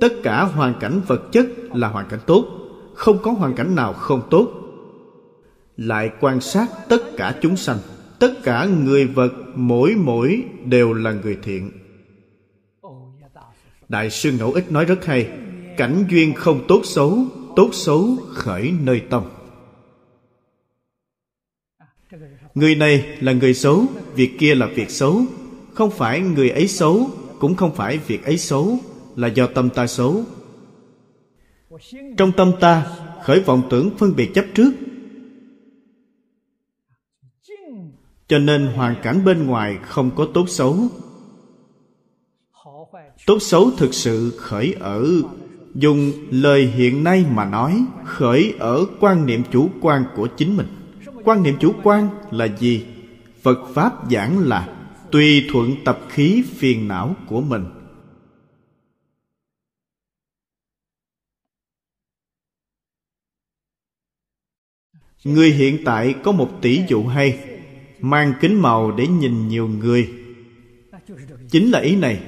[0.00, 2.44] Tất cả hoàn cảnh vật chất là hoàn cảnh tốt,
[2.94, 4.48] không có hoàn cảnh nào không tốt.
[5.76, 7.78] Lại quan sát tất cả chúng sanh,
[8.18, 11.70] tất cả người vật mỗi mỗi đều là người thiện.
[13.88, 15.30] Đại sư ngẫu ích nói rất hay,
[15.76, 17.24] cảnh duyên không tốt xấu
[17.56, 19.22] tốt xấu khởi nơi tâm.
[22.54, 25.22] Người này là người xấu, việc kia là việc xấu
[25.78, 28.78] không phải người ấy xấu, cũng không phải việc ấy xấu,
[29.16, 30.22] là do tâm ta xấu.
[32.16, 32.86] Trong tâm ta,
[33.24, 34.70] khởi vọng tưởng phân biệt chấp trước.
[38.28, 40.76] Cho nên hoàn cảnh bên ngoài không có tốt xấu.
[43.26, 45.06] Tốt xấu thực sự khởi ở,
[45.74, 50.66] dùng lời hiện nay mà nói, khởi ở quan niệm chủ quan của chính mình.
[51.24, 52.86] Quan niệm chủ quan là gì?
[53.42, 54.77] Phật pháp giảng là
[55.12, 57.64] tùy thuận tập khí phiền não của mình.
[65.24, 67.58] Người hiện tại có một tỷ dụ hay,
[68.00, 70.12] mang kính màu để nhìn nhiều người.
[71.50, 72.22] Chính là ý này.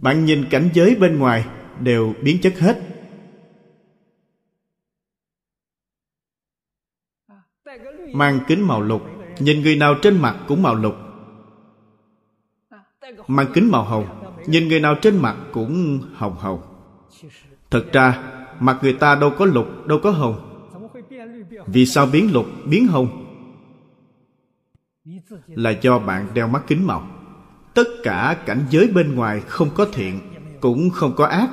[0.00, 1.44] Bạn nhìn cảnh giới bên ngoài,
[1.80, 2.82] đều biến chất hết.
[8.12, 9.02] Mang kính màu lục
[9.38, 10.94] nhìn người nào trên mặt cũng màu lục.
[13.26, 14.06] Mang kính màu hồng.
[14.46, 16.62] Nhìn người nào trên mặt cũng hồng hồng.
[17.70, 20.50] Thật ra, mặt người ta đâu có lục, đâu có hồng.
[21.66, 23.20] Vì sao biến lục, biến hồng?
[25.46, 27.08] Là do bạn đeo mắt kính màu.
[27.74, 30.20] Tất cả cảnh giới bên ngoài không có thiện,
[30.60, 31.50] cũng không có ác.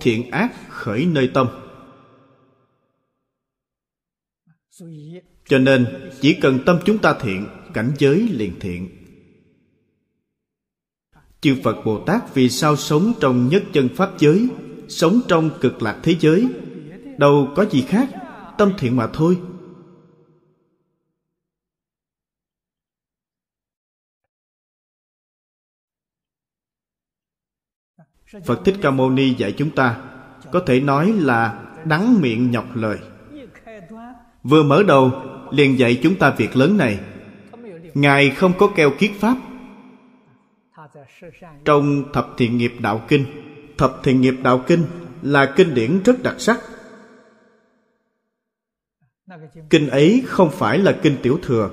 [0.00, 1.46] Thiện ác khởi nơi tâm
[5.44, 5.86] cho nên,
[6.20, 8.88] chỉ cần tâm chúng ta thiện, cảnh giới liền thiện.
[11.40, 14.48] Chư phật bồ tát vì sao sống trong nhất chân pháp giới,
[14.88, 16.48] sống trong cực lạc thế giới?
[17.18, 18.08] Đâu có gì khác,
[18.58, 19.38] tâm thiện mà thôi.
[28.44, 30.00] Phật thích ca mâu ni dạy chúng ta,
[30.52, 32.98] có thể nói là đắng miệng nhọc lời.
[34.42, 37.00] Vừa mở đầu liền dạy chúng ta việc lớn này.
[37.94, 39.36] Ngài không có keo kiết pháp.
[41.64, 43.24] Trong thập thiện nghiệp đạo kinh,
[43.78, 44.84] thập thiện nghiệp đạo kinh
[45.22, 46.60] là kinh điển rất đặc sắc.
[49.70, 51.70] Kinh ấy không phải là kinh tiểu thừa.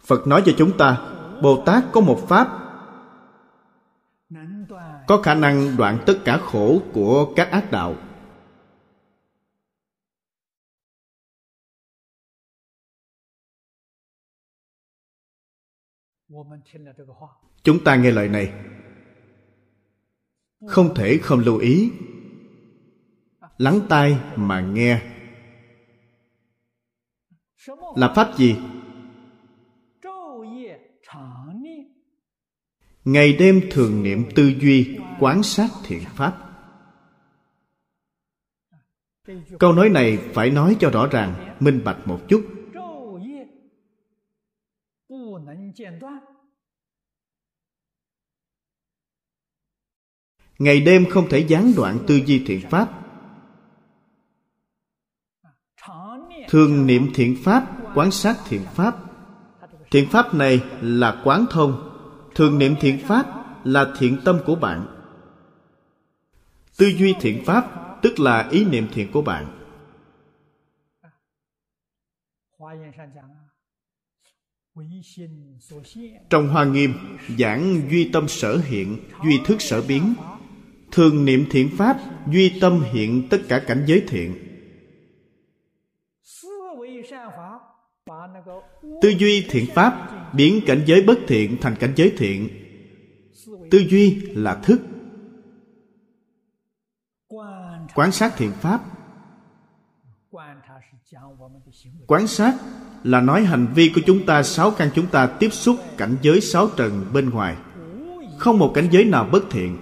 [0.00, 1.10] Phật nói cho chúng ta,
[1.42, 2.63] bồ tát có một pháp
[5.06, 7.96] có khả năng đoạn tất cả khổ của các ác đạo.
[17.62, 18.52] Chúng ta nghe lời này.
[20.66, 21.90] Không thể không lưu ý.
[23.58, 25.02] Lắng tai mà nghe.
[27.96, 28.56] Là pháp gì?
[33.04, 36.40] ngày đêm thường niệm tư duy, quán sát thiện pháp.
[39.58, 42.46] Câu nói này phải nói cho rõ ràng, minh bạch một chút.
[50.58, 53.00] Ngày đêm không thể gián đoạn tư duy thiện pháp.
[56.48, 58.96] Thường niệm thiện pháp, quán sát thiện pháp.
[59.90, 61.93] Thiện pháp này là quán thông
[62.34, 63.26] thường niệm thiện pháp
[63.64, 64.86] là thiện tâm của bạn.
[66.78, 67.64] Tư duy thiện pháp,
[68.02, 69.60] tức là ý niệm thiện của bạn.
[76.30, 76.94] Trong hoa nghiêm,
[77.38, 80.14] giảng duy tâm sở hiện, duy thức sở biến.
[80.92, 84.34] Thường niệm thiện pháp, duy tâm hiện tất cả cảnh giới thiện.
[89.02, 92.48] Tư duy thiện pháp biến cảnh giới bất thiện thành cảnh giới thiện.
[93.70, 94.80] Tư duy là thức.
[97.94, 98.80] Quán sát thiện pháp.
[102.06, 102.54] Quán sát
[103.04, 106.40] là nói hành vi của chúng ta, sáu căn chúng ta tiếp xúc cảnh giới
[106.40, 107.56] sáu trần bên ngoài.
[108.38, 109.78] Không một cảnh giới nào bất thiện.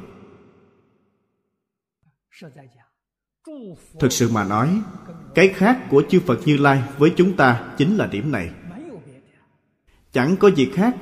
[4.01, 4.81] Thực sự mà nói,
[5.35, 8.51] cái khác của chư phật như lai với chúng ta chính là điểm này
[10.13, 10.97] chẳng có gì khác,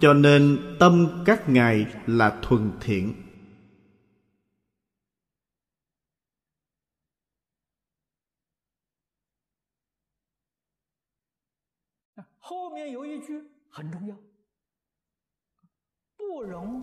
[0.00, 3.14] cho nên tâm các ngài là thuần thiện.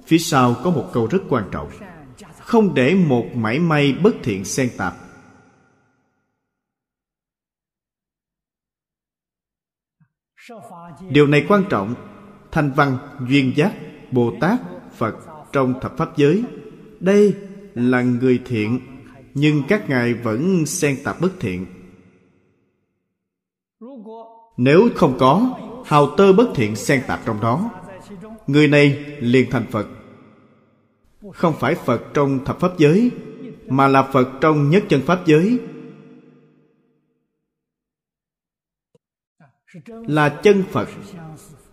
[0.06, 1.70] Phía sau có một câu rất quan trọng.
[2.40, 5.05] Không để một mảy may bất thiện xen tạp.
[11.10, 11.94] điều này quan trọng.
[12.52, 12.98] Thanh văn,
[13.30, 13.74] duyên giác
[14.12, 14.60] bồ tát
[14.98, 15.16] phật
[15.52, 16.44] trong thập pháp giới.
[17.00, 17.34] Đây
[17.74, 18.80] là người thiện,
[19.34, 21.66] nhưng các ngài vẫn xen tạp bất thiện.
[24.58, 27.72] Nếu không có, hào tơ bất thiện xen tạp trong đó.
[28.48, 29.88] Người này liền thành phật.
[31.34, 33.12] Không phải phật trong thập pháp giới,
[33.68, 35.60] mà là phật trong nhất chân pháp giới.
[39.88, 40.89] là chân phật,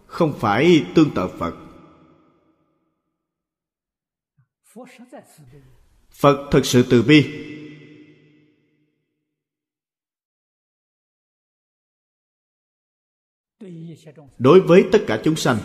[0.06, 1.54] không phải tương tự phật.
[6.10, 7.48] Phật thực sự từ bi.
[14.38, 15.58] Đối với tất cả chúng sanh,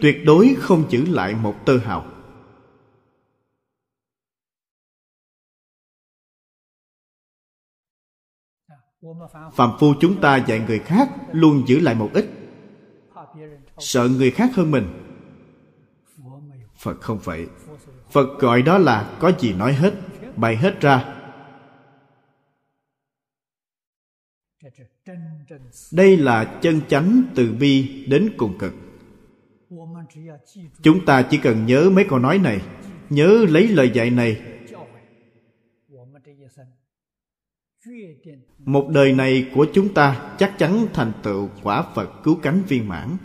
[0.00, 2.11] tuyệt đối không giữ lại một tơ hào.
[9.54, 12.30] phạm phu chúng ta dạy người khác luôn giữ lại một ít.
[13.78, 14.86] Sợ người khác hơn mình.
[16.76, 17.46] Phật không vậy.
[18.10, 19.94] Phật gọi đó là có gì nói hết,
[20.36, 21.14] bày hết ra.
[25.92, 28.74] Đây là chân chánh từ bi đến cùng cực.
[30.82, 32.60] Chúng ta chỉ cần nhớ mấy câu nói này,
[33.10, 34.51] nhớ lấy lời dạy này
[38.64, 42.88] một đời này của chúng ta chắc chắn thành tựu quả Phật cứu cánh viên
[42.88, 43.16] mãn.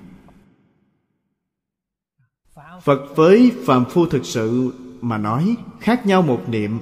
[2.83, 6.79] Phật với phàm phu thực sự mà nói khác nhau một niệm.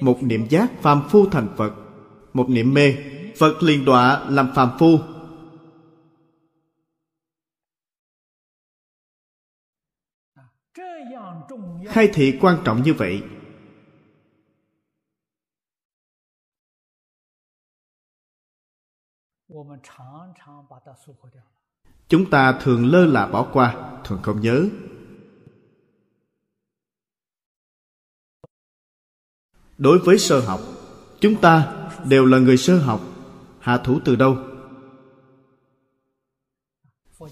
[0.00, 1.74] Một niệm giác phàm phu thành Phật,
[2.34, 2.94] một niệm mê
[3.38, 4.98] Phật liền đọa làm phàm phu.
[11.86, 13.22] Khai thị quan trọng như vậy
[22.08, 24.68] chúng ta thường lơ là bỏ qua thường không nhớ.
[29.78, 30.60] Đối với sơ học
[31.20, 33.00] chúng ta đều là người sơ học
[33.60, 34.36] hạ thủ từ đâu?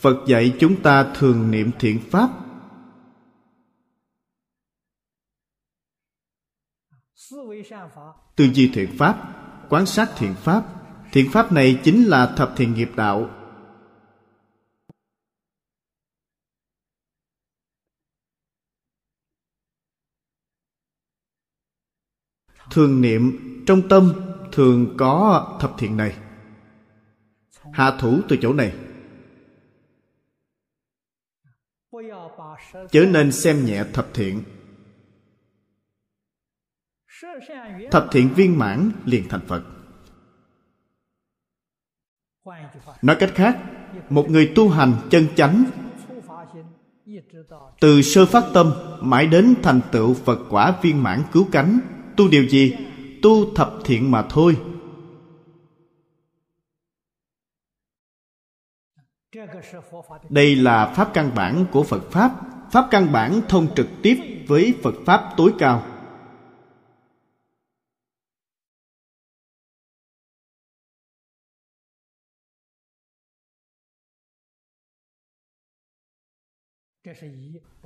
[0.00, 2.30] Phật dạy chúng ta thường niệm thiện pháp.
[8.36, 9.34] tư duy thiện pháp
[9.68, 10.83] quán sát thiện pháp.
[11.14, 13.30] Thiện pháp này chính là thập thiện nghiệp đạo.
[22.70, 24.12] Thường niệm trong tâm
[24.52, 26.16] thường có thập thiện này.
[27.72, 28.74] Hạ thủ từ chỗ này.
[32.90, 34.44] Chớ nên xem nhẹ thập thiện.
[37.90, 39.73] Thập thiện viên mãn liền thành Phật
[43.02, 43.58] nói cách khác,
[44.10, 45.64] một người tu hành chân chánh,
[47.80, 51.78] từ sơ phát tâm mãi đến thành tựu phật quả viên mãn cứu cánh,
[52.16, 52.76] tu điều gì?
[53.22, 54.56] Tu thập thiện mà thôi.
[60.28, 62.30] Đây là pháp căn bản của phật pháp.
[62.70, 65.82] Pháp căn bản thông trực tiếp với phật pháp tối cao.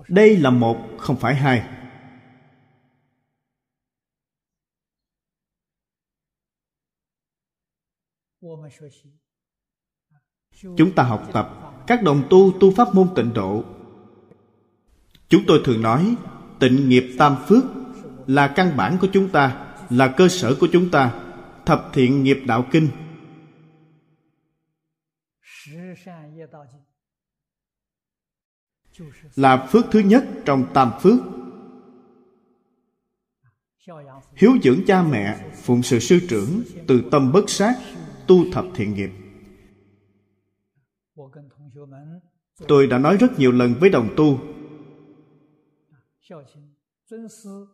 [0.08, 1.68] đây là một, không phải hai.
[10.76, 13.64] Chúng ta học tập các đồng tu tu pháp môn tịnh độ.
[15.28, 16.16] Chúng tôi thường nói,
[16.60, 17.64] tịnh nghiệp tam phước
[18.26, 21.24] là căn bản của chúng ta, là cơ sở của chúng ta.
[21.66, 22.88] Thập thiện nghiệp đạo kinh
[29.36, 31.18] là phước thứ nhất trong tam phước.
[34.36, 37.74] Hiếu dưỡng cha mẹ, phụng sự sư trưởng, từ tâm bất sát,
[38.26, 39.10] tu thập thiện nghiệp.
[42.68, 44.40] Tôi đã nói rất nhiều lần với đồng tu.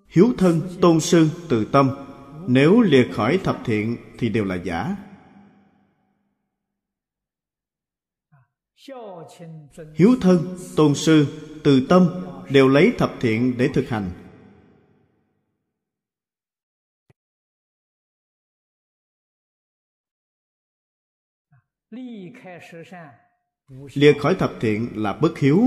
[0.09, 1.91] Hiếu thân tôn sư từ tâm.
[2.49, 4.97] Nếu liệt khỏi thập thiện thì đều là giả.
[9.95, 11.27] hiếu thân, tôn sư,
[11.65, 12.09] từ tâm
[12.51, 14.11] đều lấy thập thiện để thực hành.
[23.95, 25.63] Lìa khỏi thập thiện là bất hiếu.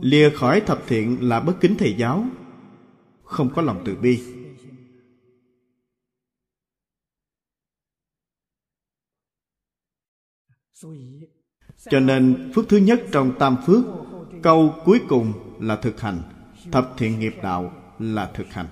[0.00, 2.24] Lìa khỏi thập thiện là bất kính thầy giáo.
[3.22, 4.45] Không có lòng từ bi.
[11.90, 13.84] Cho nên, phước thứ nhất trong tam phước,
[14.42, 16.22] câu cuối cùng là thực hành.
[16.72, 18.66] Thập thiện nghiệp đạo là thực hành.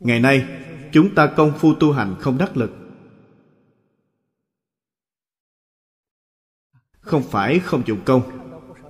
[0.00, 0.46] Ngày nay,
[0.92, 2.70] chúng ta công phu tu hành không đắc lực.
[7.00, 8.22] Không phải không dụng công.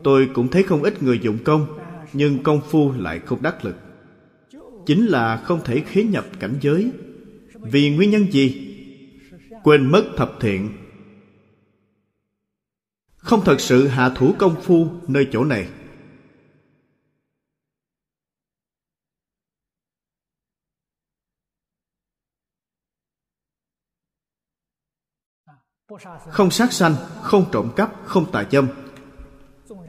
[0.05, 1.79] Tôi cũng thấy không ít người dụng công,
[2.13, 3.77] nhưng công phu lại không đắc lực.
[4.87, 6.93] Chính là không thể khế nhập cảnh giới
[7.63, 8.67] vì nguyên nhân gì?
[9.63, 10.71] Quên mất thập thiện.
[13.17, 15.69] Không thật sự hạ thủ công phu nơi chỗ này.
[26.29, 28.69] Không sát sanh, không trộm cắp, không tà dâm.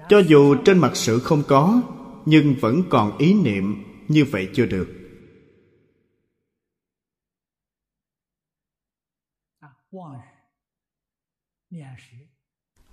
[0.09, 1.81] Cho dù trên mặt sự không có,
[2.25, 5.00] nhưng vẫn còn ý niệm như vậy chưa được.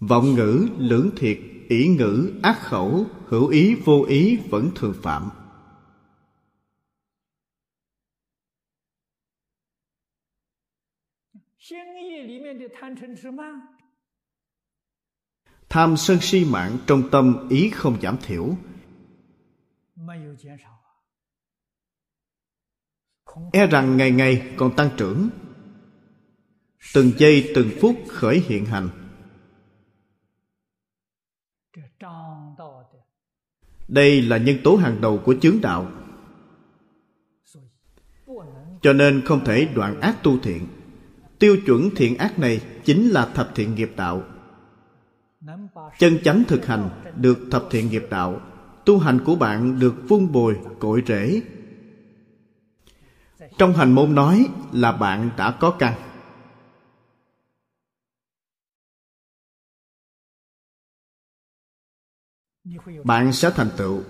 [0.01, 1.39] vọng ngữ lưỡng thiệt,
[1.69, 5.31] ý ngữ ác khẩu, hữu ý vô ý vẫn thường phạm.
[15.69, 18.57] Tham sân si mạng trong tâm ý không giảm thiểu.
[23.53, 25.31] E rằng ngày ngày còn tăng trưởng
[26.95, 28.89] từng giây, từng phút khởi hiện hành.
[33.89, 35.91] Đây là nhân tố hàng đầu của chướng đạo.
[38.83, 40.67] Cho nên không thể đoạn ác tu thiện.
[41.39, 44.23] Tiêu chuẩn thiện ác này chính là thập thiện nghiệp đạo.
[45.99, 48.41] Chân chánh thực hành được thập thiện nghiệp đạo.
[48.85, 51.43] Tu hành của bạn được vun bồi, cội rễ.
[53.59, 56.08] Trong hành môn nói là bạn đã có căn.
[63.05, 64.03] Bạn sẽ thành tựu.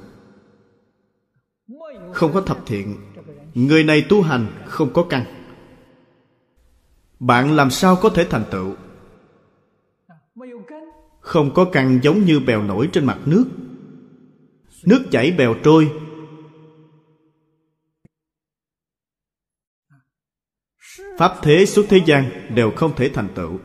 [2.12, 2.96] Không có thập thiện,
[3.54, 5.24] người này tu hành không có căn.
[7.20, 8.74] Bạn làm sao có thể thành tựu?
[11.20, 13.44] Không có căn giống như bèo nổi trên mặt nước.
[14.84, 15.92] Nước chảy bèo trôi.
[21.18, 23.58] Pháp thế suốt thế gian đều không thể thành tựu.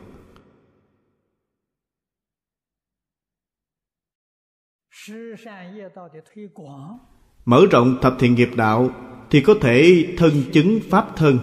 [7.45, 8.89] Mở rộng thập thiện nghiệp đạo
[9.29, 11.39] thì có thể thân chứng pháp thân.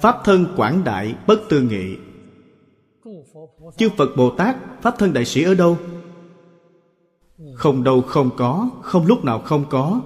[0.00, 1.96] Pháp thân quảng đại bất tư nghị.
[3.76, 5.78] Chư phật bồ tát, pháp thân đại sĩ ở đâu?
[7.54, 10.00] Không đâu không có, không lúc nào không có.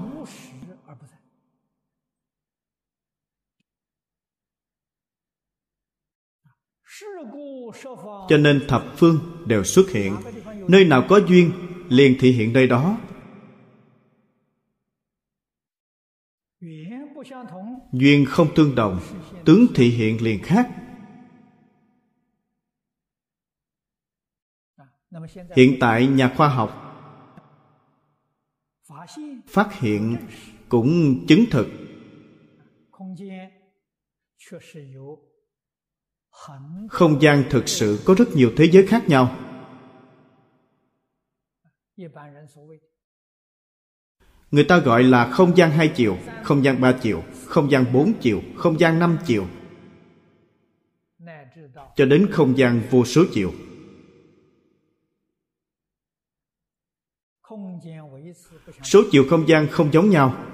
[8.29, 10.17] Cho nên thập phương đều xuất hiện.
[10.69, 11.53] Nơi nào có duyên,
[11.89, 12.99] liền thị hiện nơi đó.
[17.93, 19.01] Duyên không tương đồng,
[19.45, 20.69] tướng thị hiện liền khác.
[25.57, 26.83] Hiện tại nhà khoa học
[29.47, 30.17] phát hiện
[30.69, 31.67] cũng chứng thực
[36.91, 39.37] không gian thực sự có rất nhiều thế giới khác nhau.
[44.51, 48.13] Người ta gọi là không gian hai chiều, không gian ba chiều, không gian bốn
[48.21, 49.47] chiều, không gian năm chiều.
[51.97, 53.53] Cho đến không gian vô số chiều.
[58.83, 60.45] Số chiều không gian không giống nhau.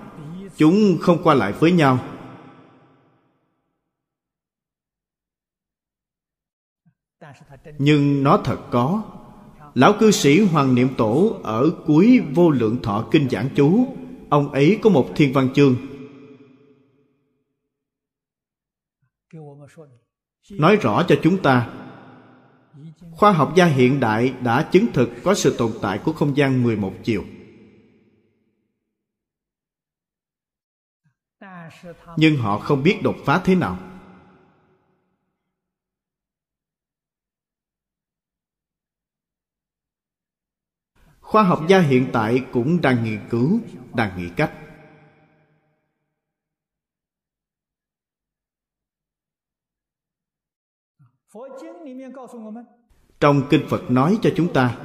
[0.56, 2.11] Chúng không qua lại với nhau.
[7.78, 9.02] Nhưng nó thật có
[9.74, 13.86] lão cư sĩ hoàng niệm tổ ở cuối vô lượng thọ kinh giảng chú,
[14.30, 15.76] ông ấy có một thiên văn chương
[20.50, 21.70] nói rõ cho chúng ta,
[23.10, 26.62] khoa học gia hiện đại đã chứng thực có sự tồn tại của không gian
[26.62, 27.24] 11 chiều.
[32.16, 33.91] Nhưng họ không biết đột phá thế nào.
[41.32, 43.60] Khoa học gia hiện tại cũng đang nghiên cứu,
[43.94, 44.52] đang nghĩ cách.
[53.20, 54.78] trong kinh phật nói cho chúng ta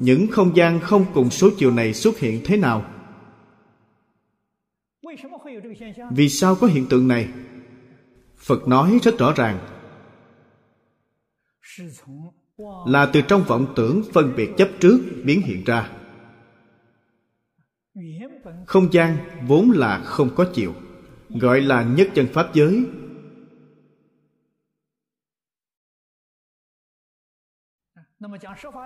[0.00, 2.84] những không gian không cùng số chiều này xuất hiện thế nào?
[6.10, 7.28] Vì sao có hiện tượng này?
[8.36, 9.58] Phật nói rất rõ ràng
[12.86, 15.92] là từ trong vọng tưởng phân biệt chấp trước biến hiện ra
[18.66, 19.16] không gian
[19.46, 20.74] vốn là không có chiều,
[21.28, 22.84] gọi là nhất chân pháp giới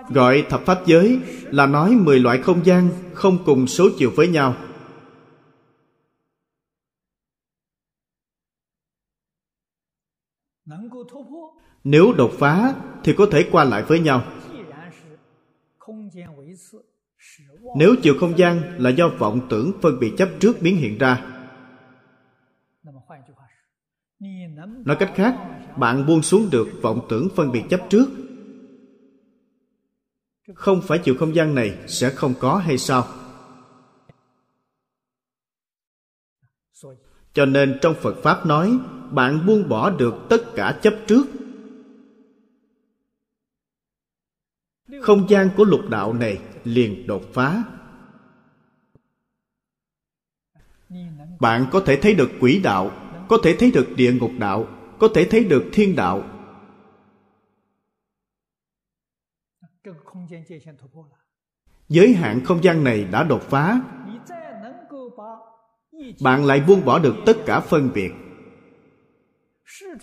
[0.08, 4.28] Gọi thập pháp giới là nói mười loại không gian không cùng số chiều với
[4.28, 4.54] nhau.
[11.84, 12.74] Nếu đột phá
[13.04, 14.22] thì có thể qua lại với nhau.
[17.76, 21.26] Nếu chiều không gian là do vọng tưởng phân biệt chấp trước biến hiện ra.
[24.84, 25.36] Nói cách khác,
[25.76, 28.06] bạn buông xuống được vọng tưởng phân biệt chấp trước
[30.54, 33.06] không phải chiều không gian này sẽ không có hay sao
[37.32, 38.78] cho nên trong phật pháp nói
[39.10, 41.26] bạn buông bỏ được tất cả chấp trước
[45.02, 47.64] không gian của lục đạo này liền đột phá.
[51.40, 52.90] Bạn có thể thấy được quỷ đạo,
[53.28, 54.68] có thể thấy được địa ngục đạo,
[54.98, 56.22] có thể thấy được thiên đạo.
[61.88, 63.80] Giới hạn không gian này đã đột phá.
[66.22, 68.12] Bạn lại buông bỏ được tất cả phân biệt.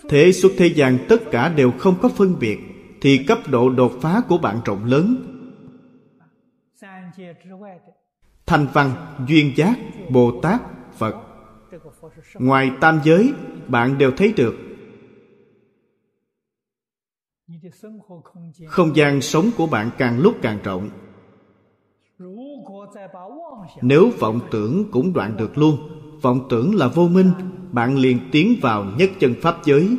[0.09, 2.59] Thế xuất thế gian tất cả đều không có phân biệt
[3.01, 5.15] thì cấp độ đột phá của bạn rộng lớn.
[8.45, 8.91] Thanh văn,
[9.27, 9.75] duyên giác,
[10.09, 10.61] bồ tát,
[10.97, 11.15] phật.
[12.33, 13.33] Ngoài tam giới,
[13.67, 14.55] bạn đều thấy được.
[18.67, 20.89] Không gian sống của bạn càng lúc càng rộng.
[23.81, 25.77] Nếu vọng tưởng cũng đoạn được luôn,
[26.21, 27.31] vọng tưởng là vô minh,
[27.71, 29.97] bạn liền tiến vào nhất chân pháp giới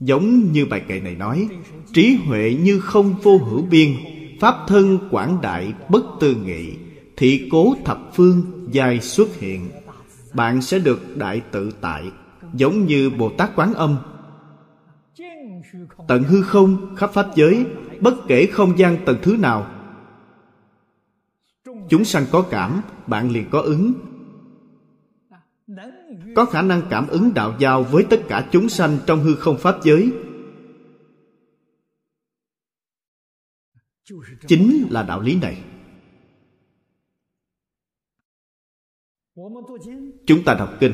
[0.00, 1.48] giống như bài kệ này nói,
[1.92, 3.94] trí huệ như không vô hữu biên,
[4.40, 6.74] pháp thân quảng đại bất tư nghị,
[7.16, 9.70] thị cố thập phương dài xuất hiện.
[10.34, 12.04] Bạn sẽ được đại tự tại,
[12.54, 13.96] giống như bồ tát quán âm.
[16.08, 17.66] Tận hư không, khắp pháp giới,
[18.00, 19.66] bất kể không gian tầng thứ nào.
[21.88, 23.92] Chúng sanh có cảm, bạn liền có ứng
[26.34, 29.58] có khả năng cảm ứng đạo giao với tất cả chúng sanh trong hư không
[29.58, 30.12] pháp giới.
[34.46, 35.64] Chính là đạo lý này.
[40.26, 40.92] Chúng ta đọc kinh,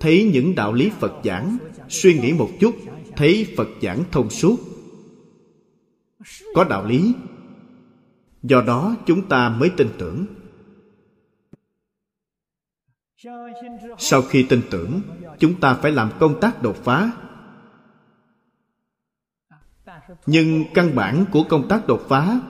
[0.00, 1.58] thấy những đạo lý phật giảng,
[1.88, 2.74] suy nghĩ một chút,
[3.16, 4.56] thấy phật giảng thông suốt.
[6.54, 7.14] Có đạo lý.
[8.42, 10.26] Do đó chúng ta mới tin tưởng
[13.98, 15.00] sau khi tin tưởng,
[15.38, 17.12] chúng ta phải làm công tác đột phá.
[20.26, 22.40] Nhưng căn bản của công tác đột phá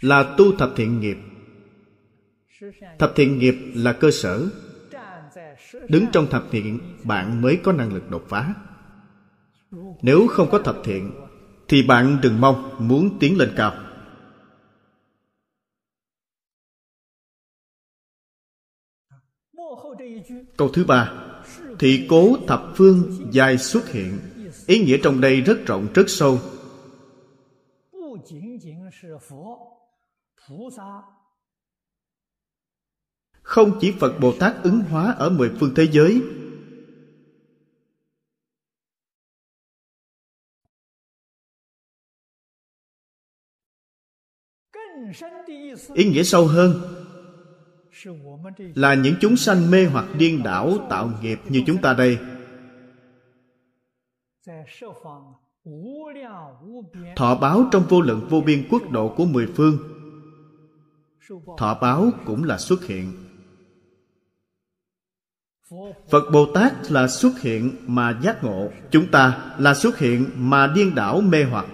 [0.00, 1.16] là tu thập thiện nghiệp.
[2.98, 4.48] Thập thiện nghiệp là cơ sở.
[5.88, 8.54] Đứng trong thập thiện, bạn mới có năng lực đột phá.
[10.02, 11.12] Nếu không có thập thiện,
[11.68, 13.89] thì bạn đừng mong muốn tiến lên cao.
[20.60, 21.12] Câu thứ ba
[21.78, 24.18] thị cố thập phương dài xuất hiện.
[24.66, 26.38] Ý nghĩa trong đây rất rộng, rất sâu.
[33.42, 36.22] Không chỉ phật bồ tát ứng hóa ở mười phương thế giới,
[45.94, 46.74] ý nghĩa sâu hơn
[48.58, 52.18] là những chúng sanh mê hoặc điên đảo tạo nghiệp như chúng ta đây.
[57.16, 59.78] Thọ báo trong vô lượng vô biên quốc độ của mười phương.
[61.58, 63.12] Thọ báo cũng là xuất hiện.
[66.10, 70.72] Phật bồ tát là xuất hiện mà giác ngộ, chúng ta là xuất hiện mà
[70.74, 71.66] điên đảo mê hoặc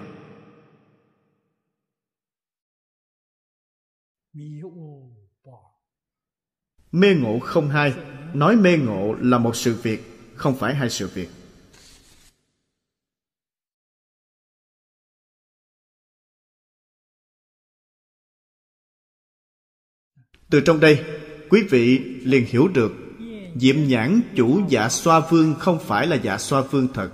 [6.96, 7.94] mê ngộ không hai
[8.34, 10.00] nói mê ngộ là một sự việc,
[10.34, 11.28] không phải hai sự việc.
[20.50, 21.04] Từ trong đây,
[21.50, 22.92] quý vị liền hiểu được,
[23.54, 27.10] diệm nhãn chủ dạ xoa vương không phải là dạ xoa vương thật.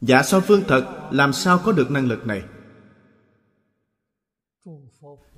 [0.00, 2.42] Dạ xoa vương thật, làm sao có được năng lực này?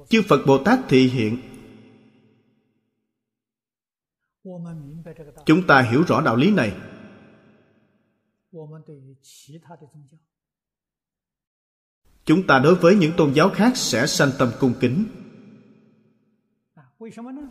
[0.09, 1.56] Chư phật bồ tát thị hiện
[5.47, 6.77] chúng ta hiểu rõ đạo lý này.
[12.25, 15.05] Chúng ta đối với những tôn giáo khác sẽ sanh tâm cung kính.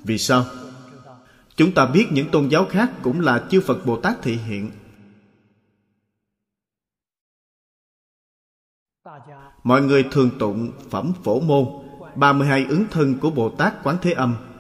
[0.04, 0.46] Vì sao?
[1.56, 4.72] Chúng ta biết những tôn giáo khác cũng là chư phật bồ tát thị hiện.
[9.64, 11.66] Mọi người thường tụng phẩm phổ môn
[12.16, 14.55] 32 ứng thân của Bồ Tát Quán Thế Âm.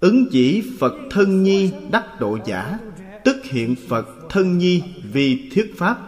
[0.00, 2.78] Ứng chỉ Phật thân nhi đắc độ giả,
[3.24, 4.82] Tức hiện Phật thân nhi
[5.12, 5.98] vì thuyết Pháp.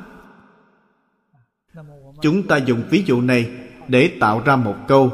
[2.23, 3.51] Chúng ta dùng ví dụ này
[3.89, 5.10] để tạo ra một câu.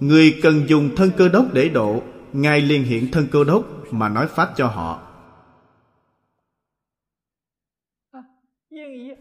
[0.00, 2.02] Người cần dùng thân cơ đốc để độ,
[2.32, 5.02] Ngài liền hiện thân cơ đốc mà nói Pháp cho họ.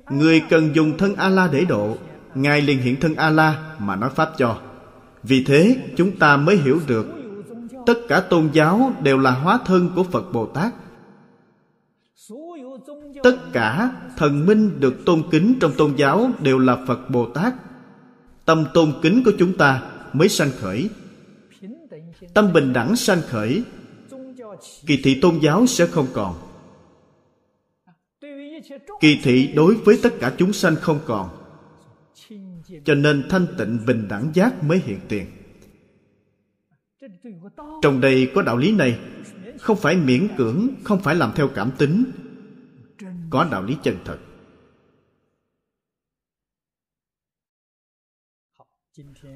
[0.09, 1.97] Người cần dùng thân A-la để độ,
[2.35, 4.61] Ngài liền hiện thân A-la mà nói Pháp cho.
[5.23, 7.20] Vì thế, chúng ta mới hiểu được
[7.85, 10.73] Tất cả tôn giáo đều là hóa thân của Phật Bồ Tát.
[13.23, 17.53] Tất cả thần minh được tôn kính trong tôn giáo đều là Phật Bồ Tát.
[18.45, 19.81] Tâm tôn kính của chúng ta
[20.13, 20.89] mới sanh khởi.
[22.33, 23.63] Tâm bình đẳng sanh khởi,
[24.85, 26.35] Kỳ thị tôn giáo sẽ không còn.
[28.99, 31.29] Kỳ thị đối với tất cả chúng sanh không còn.
[32.85, 35.25] Cho nên thanh tịnh bình đẳng giác mới hiện tiền
[37.81, 38.99] trong đây có đạo lý này.
[39.59, 42.05] Không phải miễn cưỡng không phải làm theo cảm tính.
[43.29, 44.17] Có đạo lý chân thật.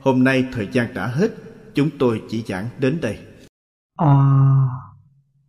[0.02, 1.31] Hôm nay thời gian đã hết.
[1.73, 3.19] Chúng tôi chỉ giảng đến đây.
[3.95, 4.68] A à,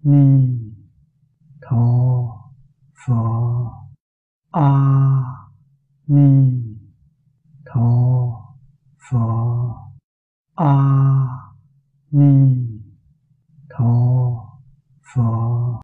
[0.02, 0.56] ni
[1.70, 1.86] tho
[3.06, 3.22] pho
[4.50, 5.24] a à,
[6.06, 6.62] ni
[7.66, 7.90] tho
[9.10, 9.26] pho
[10.54, 11.35] a à,
[12.10, 12.80] 弥
[13.68, 14.40] 陀
[15.00, 15.66] 佛。